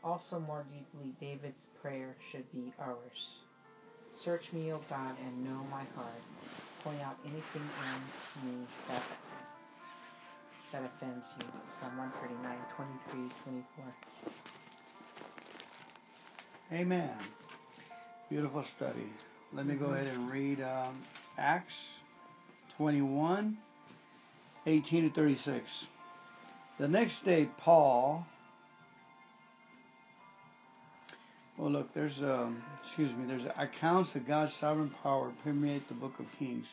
also 0.08 0.40
more 0.40 0.66
deeply, 0.72 1.14
David's 1.22 1.66
prayer 1.82 2.16
should 2.32 2.52
be 2.54 2.74
ours. 2.80 3.20
Search 4.24 4.54
me, 4.54 4.72
O 4.74 4.80
God, 4.90 5.16
and 5.26 5.44
know 5.46 5.66
my 5.72 5.84
heart. 5.96 6.24
point 6.84 7.02
out 7.02 7.18
anything 7.26 7.70
in 7.78 8.44
me 8.44 8.68
that 8.88 9.04
that 10.74 10.84
offends 10.84 11.26
you. 11.40 11.46
Psalm 11.80 11.98
139, 11.98 12.58
23, 12.76 13.30
24. 13.44 13.86
Amen. 16.74 17.18
Beautiful 18.30 18.66
study. 18.78 19.08
Let 19.54 19.66
me 19.66 19.76
go 19.76 19.88
Mhm. 19.88 19.94
ahead 19.94 20.08
and 20.08 20.30
read 20.32 20.62
um, 20.62 21.06
Acts 21.38 21.76
21, 22.78 23.58
18 24.66 25.10
to 25.10 25.16
36. 25.16 25.88
The 26.80 26.88
next 26.88 27.24
day, 27.26 27.50
Paul. 27.60 28.26
Well, 31.58 31.72
look, 31.72 31.92
there's 31.96 32.20
um, 32.20 32.62
excuse 32.86 33.12
me. 33.18 33.26
There's 33.26 33.50
accounts 33.58 34.14
of 34.14 34.28
God's 34.28 34.54
sovereign 34.60 34.92
power 35.02 35.34
permeate 35.44 35.88
the 35.88 35.96
Book 35.96 36.14
of 36.20 36.28
Kings. 36.38 36.68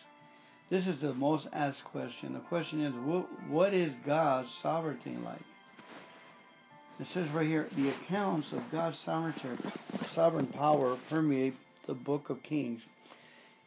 This 0.69 0.87
is 0.87 1.01
the 1.01 1.15
most 1.15 1.49
asked 1.55 1.85
question. 1.85 2.35
The 2.35 2.41
question 2.41 2.81
is, 2.83 2.93
what, 2.95 3.27
what 3.49 3.73
is 3.73 3.95
God's 4.05 4.49
sovereignty 4.63 5.17
like? 5.25 5.41
It 7.01 7.07
says 7.07 7.31
right 7.31 7.47
here, 7.47 7.67
the 7.75 7.91
accounts 7.91 8.53
of 8.53 8.61
God's 8.71 8.99
sovereignty, 8.99 9.49
sovereign 10.13 10.49
power 10.49 10.99
permeate 11.09 11.55
the 11.87 11.95
Book 11.95 12.29
of 12.29 12.43
Kings. 12.43 12.83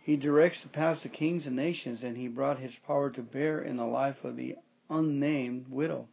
He 0.03 0.17
directs 0.17 0.61
the 0.61 0.69
paths 0.69 1.03
of 1.03 1.13
kings 1.13 1.47
and 1.47 1.55
nations, 1.55 2.03
and 2.03 2.15
he 2.15 2.27
brought 2.27 2.59
his 2.59 2.75
power 2.85 3.09
to 3.09 3.21
bear 3.23 3.61
in 3.61 3.75
the 3.77 3.85
life 3.85 4.23
of 4.23 4.37
the 4.37 4.55
unnamed 4.89 5.65
widow. 5.69 6.07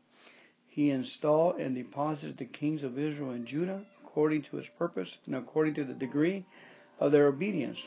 He 0.67 0.91
installed 0.91 1.57
and 1.61 1.75
deposited 1.77 2.39
the 2.39 2.47
kings 2.47 2.83
of 2.83 2.99
Israel 2.99 3.31
and 3.31 3.47
Judah 3.47 3.85
according 4.15 4.43
to 4.43 4.57
his 4.57 4.69
purpose 4.79 5.19
and 5.27 5.35
according 5.35 5.75
to 5.75 5.83
the 5.83 5.93
degree 5.93 6.47
of 7.01 7.11
their 7.11 7.27
obedience. 7.27 7.79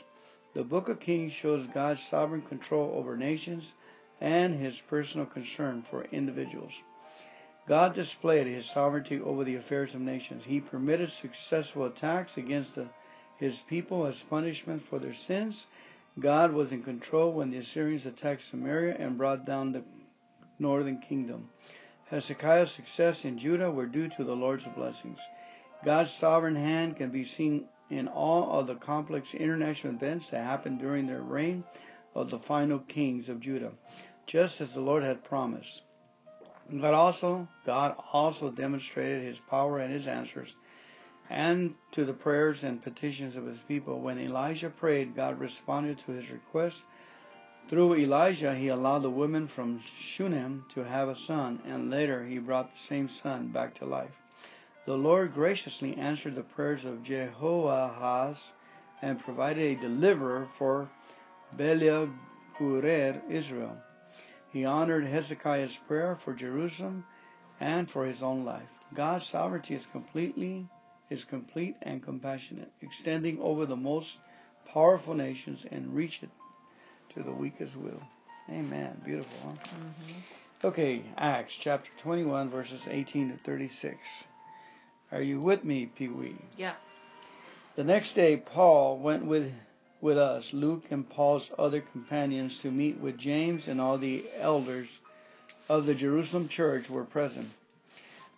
The 0.54 0.62
book 0.62 0.90
of 0.90 1.00
Kings 1.00 1.32
shows 1.32 1.66
God's 1.72 2.06
sovereign 2.10 2.42
control 2.42 2.92
over 2.94 3.16
nations 3.16 3.72
and 4.20 4.54
his 4.60 4.78
personal 4.90 5.24
concern 5.24 5.86
for 5.90 6.04
individuals. 6.04 6.72
God 7.66 7.94
displayed 7.94 8.46
his 8.46 8.70
sovereignty 8.74 9.18
over 9.18 9.42
the 9.42 9.56
affairs 9.56 9.94
of 9.94 10.02
nations. 10.02 10.42
He 10.44 10.60
permitted 10.60 11.08
successful 11.22 11.86
attacks 11.86 12.36
against 12.36 12.74
the, 12.74 12.90
his 13.38 13.58
people 13.66 14.04
as 14.04 14.22
punishment 14.28 14.82
for 14.90 14.98
their 14.98 15.14
sins. 15.26 15.64
God 16.20 16.52
was 16.52 16.72
in 16.72 16.82
control 16.82 17.32
when 17.32 17.50
the 17.50 17.58
Assyrians 17.58 18.04
attacked 18.04 18.42
Samaria 18.50 18.96
and 18.98 19.16
brought 19.16 19.46
down 19.46 19.72
the 19.72 19.84
northern 20.58 21.00
kingdom. 21.08 21.48
Hezekiah's 22.10 22.74
success 22.74 23.24
in 23.24 23.38
Judah 23.38 23.70
were 23.70 23.86
due 23.86 24.10
to 24.18 24.24
the 24.24 24.36
Lord's 24.36 24.66
blessings. 24.76 25.18
God's 25.84 26.12
sovereign 26.18 26.56
hand 26.56 26.96
can 26.96 27.10
be 27.10 27.24
seen 27.24 27.66
in 27.90 28.08
all 28.08 28.58
of 28.58 28.66
the 28.66 28.74
complex 28.74 29.32
international 29.32 29.94
events 29.94 30.26
that 30.30 30.44
happened 30.44 30.80
during 30.80 31.06
the 31.06 31.20
reign 31.20 31.64
of 32.14 32.30
the 32.30 32.40
final 32.40 32.80
kings 32.80 33.28
of 33.28 33.40
Judah, 33.40 33.72
just 34.26 34.60
as 34.60 34.72
the 34.72 34.80
Lord 34.80 35.02
had 35.02 35.24
promised. 35.24 35.82
But 36.70 36.94
also, 36.94 37.48
God 37.64 37.94
also 38.12 38.50
demonstrated 38.50 39.22
His 39.22 39.38
power 39.48 39.78
and 39.78 39.92
His 39.92 40.06
answers, 40.06 40.52
and 41.30 41.74
to 41.92 42.04
the 42.04 42.12
prayers 42.12 42.62
and 42.62 42.82
petitions 42.82 43.36
of 43.36 43.46
His 43.46 43.60
people. 43.68 44.00
When 44.00 44.18
Elijah 44.18 44.70
prayed, 44.70 45.16
God 45.16 45.38
responded 45.38 45.98
to 46.00 46.12
his 46.12 46.30
request. 46.30 46.76
Through 47.70 47.96
Elijah, 47.96 48.54
He 48.54 48.68
allowed 48.68 49.02
the 49.02 49.10
woman 49.10 49.48
from 49.48 49.80
Shunem 50.14 50.66
to 50.74 50.84
have 50.84 51.08
a 51.08 51.16
son, 51.16 51.60
and 51.64 51.90
later 51.90 52.24
He 52.26 52.38
brought 52.38 52.70
the 52.70 52.88
same 52.88 53.08
son 53.22 53.48
back 53.52 53.76
to 53.76 53.86
life. 53.86 54.10
The 54.88 54.96
Lord 54.96 55.34
graciously 55.34 55.98
answered 55.98 56.34
the 56.34 56.42
prayers 56.42 56.86
of 56.86 57.02
Jehoahaz 57.02 58.38
and 59.02 59.20
provided 59.20 59.62
a 59.76 59.80
deliverer 59.82 60.48
for 60.56 60.88
Belial 61.54 62.08
Gurer, 62.58 63.20
Israel. 63.28 63.76
He 64.50 64.64
honored 64.64 65.04
Hezekiah's 65.04 65.76
prayer 65.86 66.16
for 66.24 66.32
Jerusalem 66.32 67.04
and 67.60 67.90
for 67.90 68.06
his 68.06 68.22
own 68.22 68.46
life. 68.46 68.70
God's 68.94 69.26
sovereignty 69.26 69.74
is 69.74 69.84
completely 69.92 70.66
is 71.10 71.22
complete 71.24 71.76
and 71.82 72.02
compassionate, 72.02 72.72
extending 72.80 73.38
over 73.40 73.66
the 73.66 73.76
most 73.76 74.08
powerful 74.72 75.12
nations 75.12 75.66
and 75.70 75.94
reach 75.94 76.22
it 76.22 76.30
to 77.14 77.22
the 77.22 77.32
weakest 77.32 77.76
will. 77.76 78.02
Amen. 78.48 79.02
Beautiful, 79.04 79.36
huh? 79.44 79.50
Mm-hmm. 79.50 80.66
Okay, 80.66 81.02
Acts 81.18 81.52
chapter 81.60 81.90
21, 82.02 82.48
verses 82.48 82.80
18 82.88 83.32
to 83.32 83.36
36. 83.44 83.98
Are 85.10 85.22
you 85.22 85.40
with 85.40 85.64
me, 85.64 85.86
Pee 85.86 86.08
Wee? 86.08 86.36
Yeah. 86.56 86.74
The 87.76 87.84
next 87.84 88.14
day, 88.14 88.36
Paul 88.36 88.98
went 88.98 89.24
with 89.24 89.52
with 90.00 90.18
us, 90.18 90.48
Luke 90.52 90.84
and 90.90 91.08
Paul's 91.08 91.50
other 91.58 91.80
companions, 91.80 92.58
to 92.62 92.70
meet 92.70 93.00
with 93.00 93.18
James 93.18 93.66
and 93.66 93.80
all 93.80 93.98
the 93.98 94.24
elders 94.36 94.86
of 95.68 95.86
the 95.86 95.94
Jerusalem 95.94 96.48
church 96.48 96.88
were 96.88 97.04
present. 97.04 97.48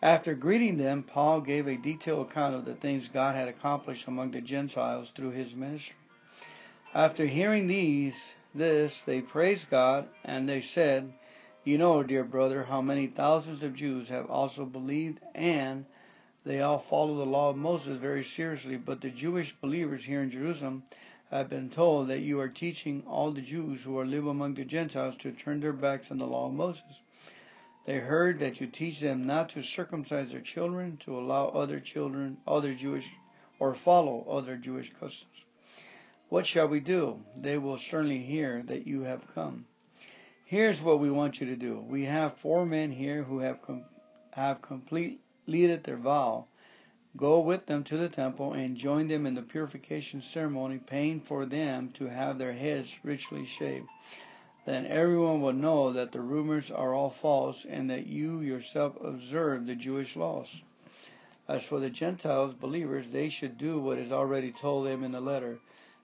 After 0.03 0.35
greeting 0.35 0.79
them, 0.79 1.03
Paul 1.03 1.43
gave 1.43 1.67
a 1.67 1.77
detailed 1.77 2.31
account 2.31 2.55
of 2.55 2.65
the 2.65 2.75
things 2.75 3.09
God 3.13 3.35
had 3.35 3.49
accomplished 3.49 4.09
among 4.09 4.31
the 4.31 4.41
Gentiles 4.41 5.13
through 5.15 5.33
his 5.33 5.55
ministry. 5.55 5.95
After 6.95 7.27
hearing 7.27 7.67
these, 7.67 8.15
this, 8.55 9.03
they 9.05 9.21
praised 9.21 9.69
God, 9.71 10.09
and 10.25 10.49
they 10.49 10.63
said, 10.63 11.13
You 11.65 11.77
know, 11.77 12.03
dear 12.03 12.25
brother, 12.25 12.65
how 12.65 12.81
many 12.81 13.07
thousands 13.09 13.63
of 13.63 13.75
Jews 13.75 14.09
have 14.09 14.31
also 14.31 14.65
believed, 14.65 15.21
and 15.35 15.85
they 16.45 16.61
all 16.61 16.85
follow 16.89 17.17
the 17.17 17.31
law 17.31 17.51
of 17.51 17.57
Moses 17.57 17.99
very 18.01 18.25
seriously. 18.25 18.77
But 18.77 19.01
the 19.01 19.11
Jewish 19.11 19.55
believers 19.61 20.05
here 20.05 20.23
in 20.23 20.31
Jerusalem 20.31 20.85
have 21.31 21.49
been 21.49 21.71
told 21.71 22.09
that 22.09 22.21
you 22.21 22.41
are 22.41 22.49
teaching 22.49 23.05
all 23.07 23.33
the 23.33 23.43
Jews 23.43 23.83
who 23.85 23.99
are 23.99 24.07
live 24.07 24.27
among 24.27 24.55
the 24.55 24.65
Gentiles 24.65 25.17
to 25.19 25.33
turn 25.33 25.61
their 25.61 25.73
backs 25.73 26.07
on 26.11 26.19
the 26.19 26.27
law 26.27 26.49
of 26.49 26.55
Moses. 26.55 26.83
They 27.87 27.99
heard 27.99 28.41
that 28.41 28.61
you 28.61 28.67
teach 28.67 29.01
them 29.01 29.27
not 29.27 29.51
to 29.51 29.63
circumcise 29.63 30.31
their 30.33 30.41
children, 30.41 30.99
to 31.05 31.19
allow 31.19 31.49
other 31.49 31.81
children, 31.81 32.39
other 32.47 32.75
Jewish, 32.75 33.05
or 33.59 33.77
follow 33.85 34.27
other 34.29 34.57
Jewish 34.57 34.91
customs. 34.93 35.45
What 36.29 36.47
shall 36.47 36.69
we 36.69 36.81
do? 36.81 37.21
They 37.37 37.59
will 37.59 37.79
certainly 37.91 38.23
hear 38.23 38.63
that 38.65 38.87
you 38.87 39.03
have 39.03 39.23
come. 39.35 39.67
Here's 40.45 40.81
what 40.81 41.01
we 41.01 41.11
want 41.11 41.41
you 41.41 41.47
to 41.47 41.57
do. 41.57 41.81
We 41.81 42.05
have 42.05 42.33
four 42.43 42.67
men 42.67 42.93
here 42.93 43.23
who 43.23 43.41
have 43.41 43.63
com- 43.63 43.85
have 44.33 44.63
completed 45.45 45.83
their 45.85 45.97
vow. 45.97 46.47
Go 47.17 47.41
with 47.41 47.67
them 47.67 47.83
to 47.85 47.97
the 47.97 48.09
temple 48.09 48.53
and 48.53 48.77
join 48.77 49.09
them 49.09 49.27
in 49.27 49.35
the 49.35 49.43
purification 49.43 50.23
ceremony, 50.23 50.79
paying 50.79 51.21
for 51.21 51.47
them 51.47 51.91
to 51.95 52.05
have 52.05 52.39
their 52.39 52.53
heads 52.53 52.95
richly 53.03 53.45
shaved. 53.47 53.89
Then 54.67 54.87
everyone 54.87 55.41
will 55.41 55.55
know 55.55 55.93
that 55.93 56.13
the 56.13 56.21
rumors 56.21 56.71
are 56.71 56.95
all 56.95 57.11
false 57.11 57.67
and 57.69 57.91
that 57.91 58.07
you 58.07 58.41
yourself 58.41 58.97
observe 59.03 59.67
the 59.67 59.75
Jewish 59.75 60.15
laws. 60.15 60.63
As 61.49 61.65
for 61.65 61.81
the 61.81 61.91
Gentiles, 61.91 62.55
believers, 62.55 63.07
they 63.11 63.29
should 63.29 63.59
do 63.59 63.81
what 63.81 63.99
is 63.99 64.13
already 64.13 64.53
told 64.53 64.87
them 64.87 65.03
in 65.03 65.11
the 65.11 65.21
letter. 65.21 65.59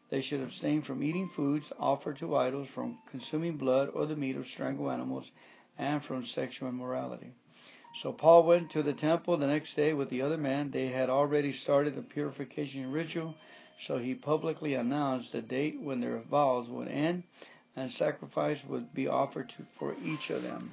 They 0.09 0.23
should 0.23 0.41
abstain 0.41 0.83
from 0.83 1.05
eating 1.05 1.29
foods 1.29 1.71
offered 1.79 2.17
to 2.17 2.35
idols, 2.35 2.69
from 2.75 2.99
consuming 3.11 3.59
blood 3.59 3.91
or 3.93 4.07
the 4.07 4.17
meat 4.17 4.37
of 4.37 4.47
strangled 4.47 4.91
animals, 4.91 5.31
and 5.79 6.03
from 6.03 6.25
sexual 6.25 6.69
immorality. 6.69 7.35
So 8.03 8.13
Paul 8.13 8.45
went 8.45 8.71
to 8.73 8.83
the 8.83 8.93
temple 8.93 9.39
the 9.39 9.47
next 9.47 9.75
day 9.75 9.95
with 9.95 10.11
the 10.11 10.21
other 10.21 10.37
man. 10.37 10.71
They 10.71 10.89
had 10.89 11.09
already 11.09 11.53
started 11.53 11.97
the 11.97 12.03
purification 12.03 12.93
ritual, 12.93 13.35
so 13.81 13.97
he 13.97 14.15
publicly 14.15 14.75
announced 14.75 15.33
the 15.33 15.41
date 15.41 15.81
when 15.81 16.01
their 16.01 16.19
vows 16.19 16.69
would 16.69 16.89
end 16.89 17.23
and 17.75 17.91
sacrifice 17.91 18.63
would 18.69 18.93
be 18.93 19.09
offered 19.09 19.49
to, 19.51 19.67
for 19.79 19.97
each 20.05 20.29
of 20.29 20.43
them. 20.43 20.73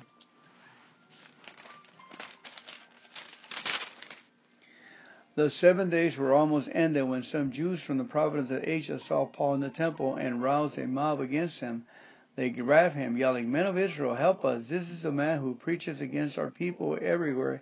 The 5.35 5.49
seven 5.49 5.89
days 5.89 6.17
were 6.17 6.33
almost 6.33 6.69
ended 6.73 7.07
when 7.07 7.23
some 7.23 7.51
Jews 7.51 7.81
from 7.81 7.97
the 7.97 8.03
province 8.03 8.51
of 8.51 8.63
Asia 8.63 8.99
saw 8.99 9.25
Paul 9.25 9.55
in 9.55 9.61
the 9.61 9.69
temple 9.69 10.15
and 10.15 10.43
roused 10.43 10.77
a 10.77 10.87
mob 10.87 11.21
against 11.21 11.59
him. 11.59 11.85
They 12.35 12.49
grabbed 12.49 12.95
him, 12.95 13.15
yelling, 13.15 13.51
Men 13.51 13.67
of 13.67 13.77
Israel, 13.77 14.15
help 14.15 14.43
us. 14.43 14.63
This 14.67 14.89
is 14.89 15.03
the 15.03 15.11
man 15.11 15.39
who 15.39 15.53
preaches 15.53 16.01
against 16.01 16.37
our 16.37 16.49
people 16.49 16.97
everywhere 16.99 17.61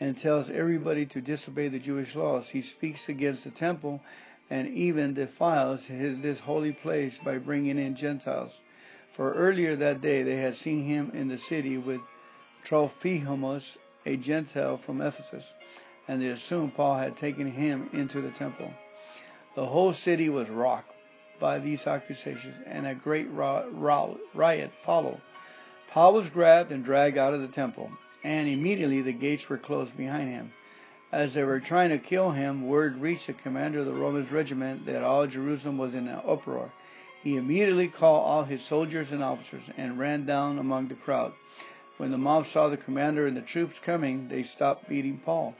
and 0.00 0.16
tells 0.16 0.48
everybody 0.48 1.04
to 1.06 1.20
disobey 1.20 1.68
the 1.68 1.78
Jewish 1.78 2.14
laws. 2.14 2.48
He 2.48 2.62
speaks 2.62 3.08
against 3.08 3.44
the 3.44 3.50
temple 3.50 4.00
and 4.48 4.68
even 4.68 5.14
defiles 5.14 5.84
his, 5.84 6.20
this 6.22 6.40
holy 6.40 6.72
place 6.72 7.18
by 7.24 7.38
bringing 7.38 7.78
in 7.78 7.94
Gentiles. 7.96 8.52
For 9.16 9.34
earlier 9.34 9.76
that 9.76 10.00
day 10.00 10.22
they 10.22 10.36
had 10.36 10.54
seen 10.56 10.86
him 10.86 11.10
in 11.12 11.28
the 11.28 11.38
city 11.38 11.76
with 11.76 12.00
Trophimus, 12.64 13.76
a 14.06 14.16
Gentile 14.16 14.78
from 14.78 15.00
Ephesus, 15.00 15.44
and 16.08 16.22
they 16.22 16.28
assumed 16.28 16.74
Paul 16.74 16.98
had 16.98 17.16
taken 17.16 17.50
him 17.50 17.90
into 17.92 18.22
the 18.22 18.30
temple. 18.30 18.72
The 19.56 19.66
whole 19.66 19.94
city 19.94 20.28
was 20.28 20.48
rocked 20.48 20.92
by 21.40 21.58
these 21.58 21.86
accusations, 21.86 22.56
and 22.66 22.86
a 22.86 22.94
great 22.94 23.28
riot 23.30 24.70
followed. 24.84 25.20
Paul 25.90 26.14
was 26.14 26.28
grabbed 26.30 26.72
and 26.72 26.84
dragged 26.84 27.18
out 27.18 27.34
of 27.34 27.40
the 27.40 27.48
temple, 27.48 27.90
and 28.22 28.48
immediately 28.48 29.02
the 29.02 29.12
gates 29.12 29.48
were 29.48 29.58
closed 29.58 29.96
behind 29.96 30.28
him. 30.28 30.52
As 31.12 31.34
they 31.34 31.44
were 31.44 31.60
trying 31.60 31.90
to 31.90 31.98
kill 31.98 32.32
him, 32.32 32.66
word 32.66 32.98
reached 32.98 33.28
the 33.28 33.32
commander 33.32 33.78
of 33.78 33.86
the 33.86 33.94
Roman 33.94 34.26
regiment 34.30 34.86
that 34.86 35.04
all 35.04 35.26
Jerusalem 35.26 35.78
was 35.78 35.94
in 35.94 36.08
an 36.08 36.20
uproar. 36.26 36.72
He 37.22 37.36
immediately 37.36 37.88
called 37.88 38.26
all 38.26 38.44
his 38.44 38.64
soldiers 38.68 39.12
and 39.12 39.22
officers 39.22 39.62
and 39.76 39.98
ran 39.98 40.26
down 40.26 40.58
among 40.58 40.88
the 40.88 40.94
crowd. 40.94 41.32
When 41.96 42.10
the 42.10 42.18
mob 42.18 42.46
saw 42.48 42.68
the 42.68 42.76
commander 42.76 43.26
and 43.26 43.36
the 43.36 43.40
troops 43.42 43.78
coming, 43.84 44.28
they 44.28 44.42
stopped 44.42 44.88
beating 44.88 45.20
Paul. 45.24 45.54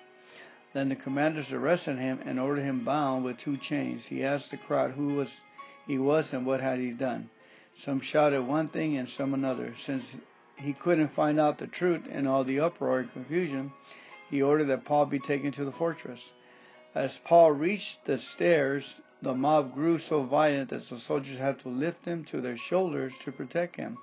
Then 0.75 0.91
the 0.91 0.97
commanders 0.97 1.53
arrested 1.53 1.99
him 1.99 2.21
and 2.27 2.39
ordered 2.39 2.65
him 2.65 2.85
bound 2.85 3.25
with 3.25 3.39
two 3.39 3.57
chains. 3.57 4.05
He 4.05 4.23
asked 4.23 4.51
the 4.51 4.59
crowd 4.59 4.91
who 4.91 5.15
was 5.15 5.31
he 5.87 5.99
was 5.99 6.33
and 6.33 6.47
what 6.47 6.61
had 6.61 6.79
he 6.79 6.91
done. 6.91 7.31
Some 7.85 8.01
shouted 8.01 8.43
one 8.43 8.69
thing 8.69 8.97
and 8.97 9.09
some 9.09 9.35
another. 9.35 9.75
Since 9.85 10.05
he 10.57 10.73
couldn't 10.73 11.15
find 11.15 11.39
out 11.39 11.59
the 11.59 11.67
truth 11.67 12.07
in 12.07 12.27
all 12.27 12.45
the 12.45 12.61
uproar 12.61 13.01
and 13.01 13.13
confusion, 13.13 13.73
he 14.31 14.43
ordered 14.43 14.67
that 14.67 14.85
Paul 14.85 15.07
be 15.07 15.21
taken 15.21 15.53
to 15.53 15.65
the 15.65 15.73
fortress. 15.73 16.23
As 16.95 17.19
Paul 17.25 17.53
reached 17.53 17.99
the 18.07 18.19
stairs, 18.19 19.01
the 19.21 19.35
mob 19.35 19.75
grew 19.75 19.99
so 19.99 20.25
violent 20.25 20.71
that 20.71 20.89
the 20.89 20.99
soldiers 21.01 21.39
had 21.39 21.59
to 21.61 21.69
lift 21.69 22.05
him 22.05 22.25
to 22.31 22.41
their 22.41 22.57
shoulders 22.57 23.13
to 23.25 23.33
protect 23.33 23.77
him. 23.77 23.99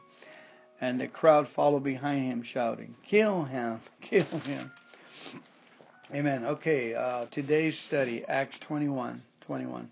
And 0.80 1.00
the 1.00 1.08
crowd 1.08 1.48
followed 1.56 1.84
behind 1.84 2.32
him, 2.32 2.44
shouting, 2.44 2.96
Kill 3.10 3.46
him! 3.46 3.80
Kill 4.02 4.26
him! 4.26 4.72
Amen. 6.14 6.46
Okay, 6.46 6.94
uh, 6.94 7.26
today's 7.32 7.80
study, 7.88 8.24
Acts 8.28 8.60
21. 8.60 9.22
21. 9.42 9.90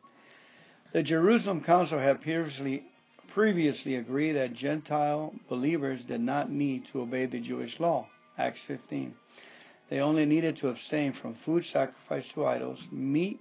The 0.94 1.04
Jerusalem 1.04 1.62
Council 1.62 2.00
had 2.00 2.22
previously, 2.22 2.84
previously 3.30 3.96
agreed 3.96 4.34
that 4.34 4.54
Gentile 4.54 5.34
believers 5.48 6.04
did 6.04 6.20
not 6.20 6.52
need 6.52 6.86
to 6.88 7.02
obey 7.02 7.28
the 7.28 7.40
Jewish 7.40 7.80
law. 7.80 8.10
Acts 8.38 8.60
15. 8.68 9.14
They 9.88 10.02
only 10.02 10.26
needed 10.26 10.58
to 10.58 10.68
abstain 10.68 11.14
from 11.14 11.36
food 11.36 11.64
sacrificed 11.64 12.32
to 12.34 12.46
idols, 12.46 12.86
meat 12.92 13.40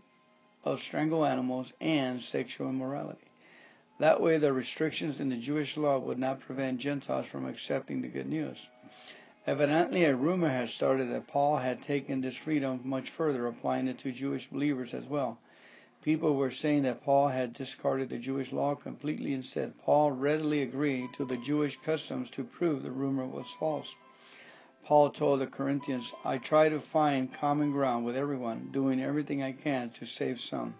of 0.63 0.79
strangled 0.79 1.27
animals, 1.27 1.73
and 1.81 2.23
sexual 2.23 2.69
immorality. 2.69 3.27
That 3.99 4.21
way, 4.21 4.39
the 4.39 4.53
restrictions 4.53 5.19
in 5.19 5.31
the 5.31 5.37
Jewish 5.37 5.77
law 5.77 5.99
would 5.99 6.21
not 6.21 6.41
prevent 6.41 6.79
Gentiles 6.79 7.27
from 7.27 7.47
accepting 7.47 8.01
the 8.01 8.09
good 8.09 8.29
news. 8.29 8.59
Evidently, 9.45 10.05
a 10.05 10.15
rumor 10.15 10.51
had 10.51 10.69
started 10.69 11.11
that 11.11 11.27
Paul 11.27 11.57
had 11.57 11.83
taken 11.83 12.21
this 12.21 12.37
freedom 12.37 12.81
much 12.85 13.11
further, 13.11 13.49
applying 13.49 13.89
it 13.89 13.99
to 14.01 14.13
Jewish 14.13 14.49
believers 14.49 14.95
as 14.95 15.07
well. 15.07 15.41
People 16.03 16.35
were 16.35 16.51
saying 16.51 16.85
that 16.85 17.05
Paul 17.05 17.29
had 17.29 17.53
discarded 17.53 18.09
the 18.09 18.19
Jewish 18.19 18.53
law 18.53 18.75
completely. 18.75 19.35
Instead, 19.35 19.79
Paul 19.85 20.13
readily 20.13 20.63
agreed 20.63 21.11
to 21.15 21.27
the 21.27 21.37
Jewish 21.37 21.79
customs 21.85 22.31
to 22.31 22.45
prove 22.45 22.83
the 22.83 22.91
rumor 22.91 23.27
was 23.27 23.47
false. 23.59 23.95
Paul 24.87 25.11
told 25.11 25.41
the 25.41 25.47
Corinthians, 25.47 26.11
I 26.25 26.39
try 26.39 26.71
to 26.71 26.81
find 26.81 27.35
common 27.35 27.71
ground 27.71 28.07
with 28.07 28.17
everyone, 28.17 28.71
doing 28.73 29.01
everything 29.01 29.43
I 29.43 29.53
can 29.53 29.91
to 30.01 30.07
save 30.07 30.41
some. 30.41 30.75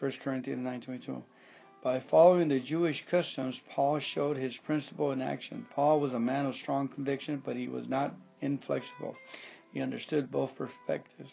1 0.00 0.12
Corinthians 0.22 0.66
9:22. 0.66 1.22
By 1.82 2.00
following 2.00 2.48
the 2.48 2.58
Jewish 2.58 3.04
customs, 3.06 3.60
Paul 3.70 4.00
showed 4.00 4.36
his 4.36 4.56
principle 4.56 5.12
in 5.12 5.22
action. 5.22 5.66
Paul 5.70 6.00
was 6.00 6.12
a 6.12 6.18
man 6.18 6.46
of 6.46 6.56
strong 6.56 6.88
conviction, 6.88 7.40
but 7.44 7.54
he 7.54 7.68
was 7.68 7.88
not 7.88 8.14
inflexible. 8.40 9.14
He 9.72 9.80
understood 9.80 10.32
both 10.32 10.56
perspectives. 10.56 11.30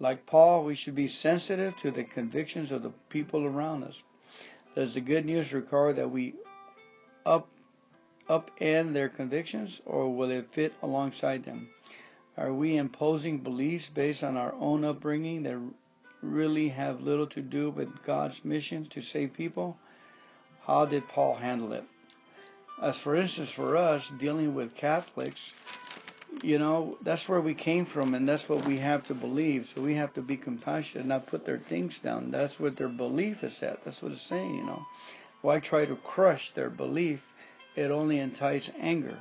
Like 0.00 0.24
Paul, 0.24 0.64
we 0.64 0.74
should 0.74 0.94
be 0.94 1.08
sensitive 1.08 1.74
to 1.82 1.90
the 1.90 2.04
convictions 2.04 2.72
of 2.72 2.82
the 2.82 2.92
people 3.10 3.44
around 3.44 3.84
us. 3.84 4.02
Does 4.74 4.94
the 4.94 5.00
good 5.02 5.26
news 5.26 5.52
require 5.52 5.92
that 5.92 6.10
we 6.10 6.34
up 7.26 7.48
upend 8.28 8.94
their 8.94 9.08
convictions, 9.08 9.80
or 9.84 10.14
will 10.14 10.30
it 10.30 10.54
fit 10.54 10.72
alongside 10.82 11.44
them? 11.44 11.68
Are 12.36 12.54
we 12.54 12.76
imposing 12.76 13.38
beliefs 13.38 13.90
based 13.94 14.22
on 14.22 14.36
our 14.36 14.54
own 14.54 14.84
upbringing 14.84 15.42
that 15.42 15.58
really 16.22 16.68
have 16.68 17.00
little 17.00 17.26
to 17.26 17.42
do 17.42 17.70
with 17.70 17.88
God's 18.06 18.40
mission 18.44 18.88
to 18.90 19.02
save 19.02 19.34
people? 19.34 19.76
How 20.62 20.86
did 20.86 21.08
Paul 21.08 21.34
handle 21.34 21.72
it? 21.72 21.84
As 22.80 22.96
for 22.98 23.16
instance, 23.16 23.50
for 23.54 23.76
us 23.76 24.10
dealing 24.18 24.54
with 24.54 24.76
Catholics, 24.76 25.52
you 26.42 26.58
know, 26.58 26.96
that's 27.04 27.28
where 27.28 27.40
we 27.40 27.54
came 27.54 27.86
from, 27.86 28.14
and 28.14 28.28
that's 28.28 28.48
what 28.48 28.66
we 28.66 28.78
have 28.78 29.06
to 29.08 29.14
believe. 29.14 29.66
So 29.74 29.82
we 29.82 29.94
have 29.96 30.14
to 30.14 30.22
be 30.22 30.36
compassionate, 30.36 31.00
and 31.00 31.08
not 31.08 31.26
put 31.26 31.44
their 31.44 31.60
things 31.68 31.98
down. 32.02 32.30
That's 32.30 32.58
what 32.58 32.76
their 32.78 32.88
belief 32.88 33.42
is 33.42 33.56
at. 33.62 33.84
That's 33.84 34.00
what 34.00 34.12
it's 34.12 34.28
saying, 34.28 34.54
you 34.54 34.64
know. 34.64 34.82
Why 35.42 35.60
try 35.60 35.86
to 35.86 35.96
crush 35.96 36.52
their 36.54 36.70
belief? 36.70 37.20
It 37.76 37.90
only 37.90 38.18
entices 38.18 38.70
anger. 38.78 39.18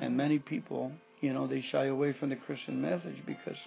And 0.00 0.16
many 0.16 0.38
people, 0.38 0.92
you 1.20 1.32
know, 1.32 1.46
they 1.46 1.60
shy 1.60 1.86
away 1.86 2.12
from 2.12 2.30
the 2.30 2.36
Christian 2.36 2.80
message 2.80 3.22
because 3.26 3.58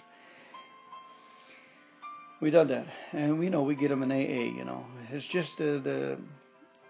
we 2.40 2.50
done 2.50 2.68
that. 2.68 2.86
And 3.12 3.38
we 3.38 3.48
know 3.48 3.62
we 3.62 3.76
get 3.76 3.88
them 3.88 4.02
an 4.02 4.10
AA, 4.10 4.56
you 4.56 4.64
know. 4.64 4.84
It's 5.10 5.26
just 5.28 5.58
the, 5.58 5.80
the, 5.82 6.18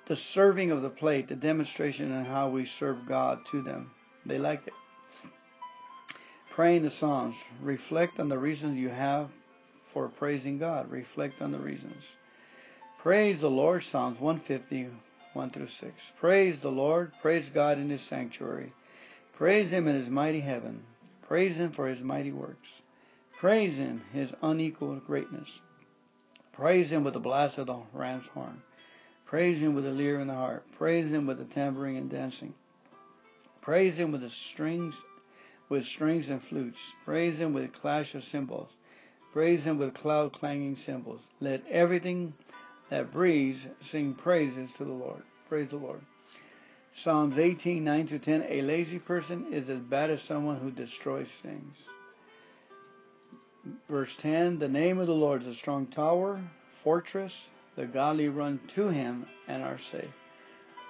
the 0.08 0.16
serving 0.34 0.70
of 0.70 0.82
the 0.82 0.90
plate, 0.90 1.28
the 1.28 1.36
demonstration 1.36 2.12
and 2.12 2.26
how 2.26 2.50
we 2.50 2.66
serve 2.78 3.06
God 3.06 3.40
to 3.50 3.62
them. 3.62 3.90
They 4.24 4.38
like 4.38 4.66
it. 4.66 4.72
Praying 6.54 6.82
the 6.82 6.90
Psalms. 6.90 7.34
Reflect 7.62 8.20
on 8.20 8.28
the 8.28 8.38
reasons 8.38 8.78
you 8.78 8.90
have 8.90 9.30
for 9.94 10.08
praising 10.08 10.58
God. 10.58 10.90
Reflect 10.90 11.40
on 11.40 11.50
the 11.50 11.58
reasons. 11.58 12.04
Praise 13.02 13.40
the 13.40 13.48
Lord. 13.48 13.82
Psalms 13.84 14.20
150, 14.20 14.90
1 15.32 15.50
through 15.50 15.68
6. 15.68 15.92
Praise 16.20 16.60
the 16.60 16.68
Lord. 16.68 17.12
Praise 17.22 17.48
God 17.54 17.78
in 17.78 17.88
His 17.88 18.06
sanctuary. 18.06 18.70
Praise 19.38 19.70
Him 19.70 19.88
in 19.88 19.96
His 19.96 20.10
mighty 20.10 20.40
heaven. 20.40 20.82
Praise 21.26 21.56
Him 21.56 21.72
for 21.72 21.86
His 21.86 22.02
mighty 22.02 22.32
works. 22.32 22.68
Praise 23.40 23.78
Him, 23.78 24.02
His 24.12 24.30
unequaled 24.42 25.06
greatness. 25.06 25.48
Praise 26.52 26.90
Him 26.90 27.02
with 27.02 27.14
the 27.14 27.20
blast 27.20 27.56
of 27.56 27.68
the 27.68 27.80
ram's 27.94 28.26
horn. 28.34 28.60
Praise 29.24 29.58
Him 29.58 29.74
with 29.74 29.84
the 29.84 29.90
lyre 29.90 30.20
and 30.20 30.28
the 30.28 30.34
harp. 30.34 30.66
Praise 30.76 31.10
Him 31.10 31.26
with 31.26 31.38
the 31.38 31.46
tambourine 31.46 31.96
and 31.96 32.10
dancing. 32.10 32.52
Praise 33.62 33.96
Him 33.96 34.12
with 34.12 34.20
the 34.20 34.30
strings 34.52 34.94
with 35.72 35.86
strings 35.86 36.28
and 36.28 36.42
flutes. 36.50 36.76
Praise 37.06 37.38
him 37.38 37.54
with 37.54 37.72
clash 37.72 38.14
of 38.14 38.22
cymbals. 38.24 38.68
Praise 39.32 39.64
him 39.64 39.78
with 39.78 39.94
cloud 39.94 40.30
clanging 40.34 40.76
cymbals. 40.76 41.22
Let 41.40 41.66
everything 41.66 42.34
that 42.90 43.10
breathes 43.10 43.66
sing 43.90 44.14
praises 44.14 44.68
to 44.76 44.84
the 44.84 44.92
Lord. 44.92 45.22
Praise 45.48 45.70
the 45.70 45.76
Lord. 45.76 46.02
Psalms 47.02 47.38
18, 47.38 47.82
9 47.82 48.06
to 48.08 48.18
10. 48.18 48.44
A 48.50 48.60
lazy 48.60 48.98
person 48.98 49.46
is 49.50 49.70
as 49.70 49.80
bad 49.80 50.10
as 50.10 50.20
someone 50.28 50.58
who 50.58 50.70
destroys 50.70 51.28
things. 51.42 51.74
Verse 53.88 54.14
10. 54.20 54.58
The 54.58 54.68
name 54.68 54.98
of 54.98 55.06
the 55.06 55.14
Lord 55.14 55.40
is 55.40 55.48
a 55.48 55.54
strong 55.54 55.86
tower, 55.86 56.38
fortress. 56.84 57.32
The 57.76 57.86
godly 57.86 58.28
run 58.28 58.60
to 58.74 58.88
him 58.88 59.24
and 59.48 59.62
are 59.62 59.78
safe. 59.90 60.12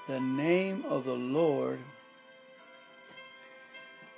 The 0.09 0.18
name 0.18 0.85
of 0.88 1.05
the 1.05 1.12
Lord 1.12 1.79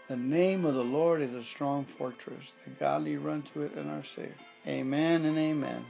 the 0.09 0.17
name 0.17 0.64
of 0.64 0.75
the 0.75 0.85
Lord 0.85 1.23
is 1.23 1.33
a 1.33 1.43
strong 1.43 1.87
fortress. 1.99 2.45
The 2.64 2.71
godly 2.79 3.17
run 3.17 3.43
to 3.55 3.62
it 3.62 3.73
and 3.75 3.90
are 3.90 4.05
safe. 4.05 4.35
Amen 4.67 5.25
and 5.25 5.38
amen. 5.38 5.85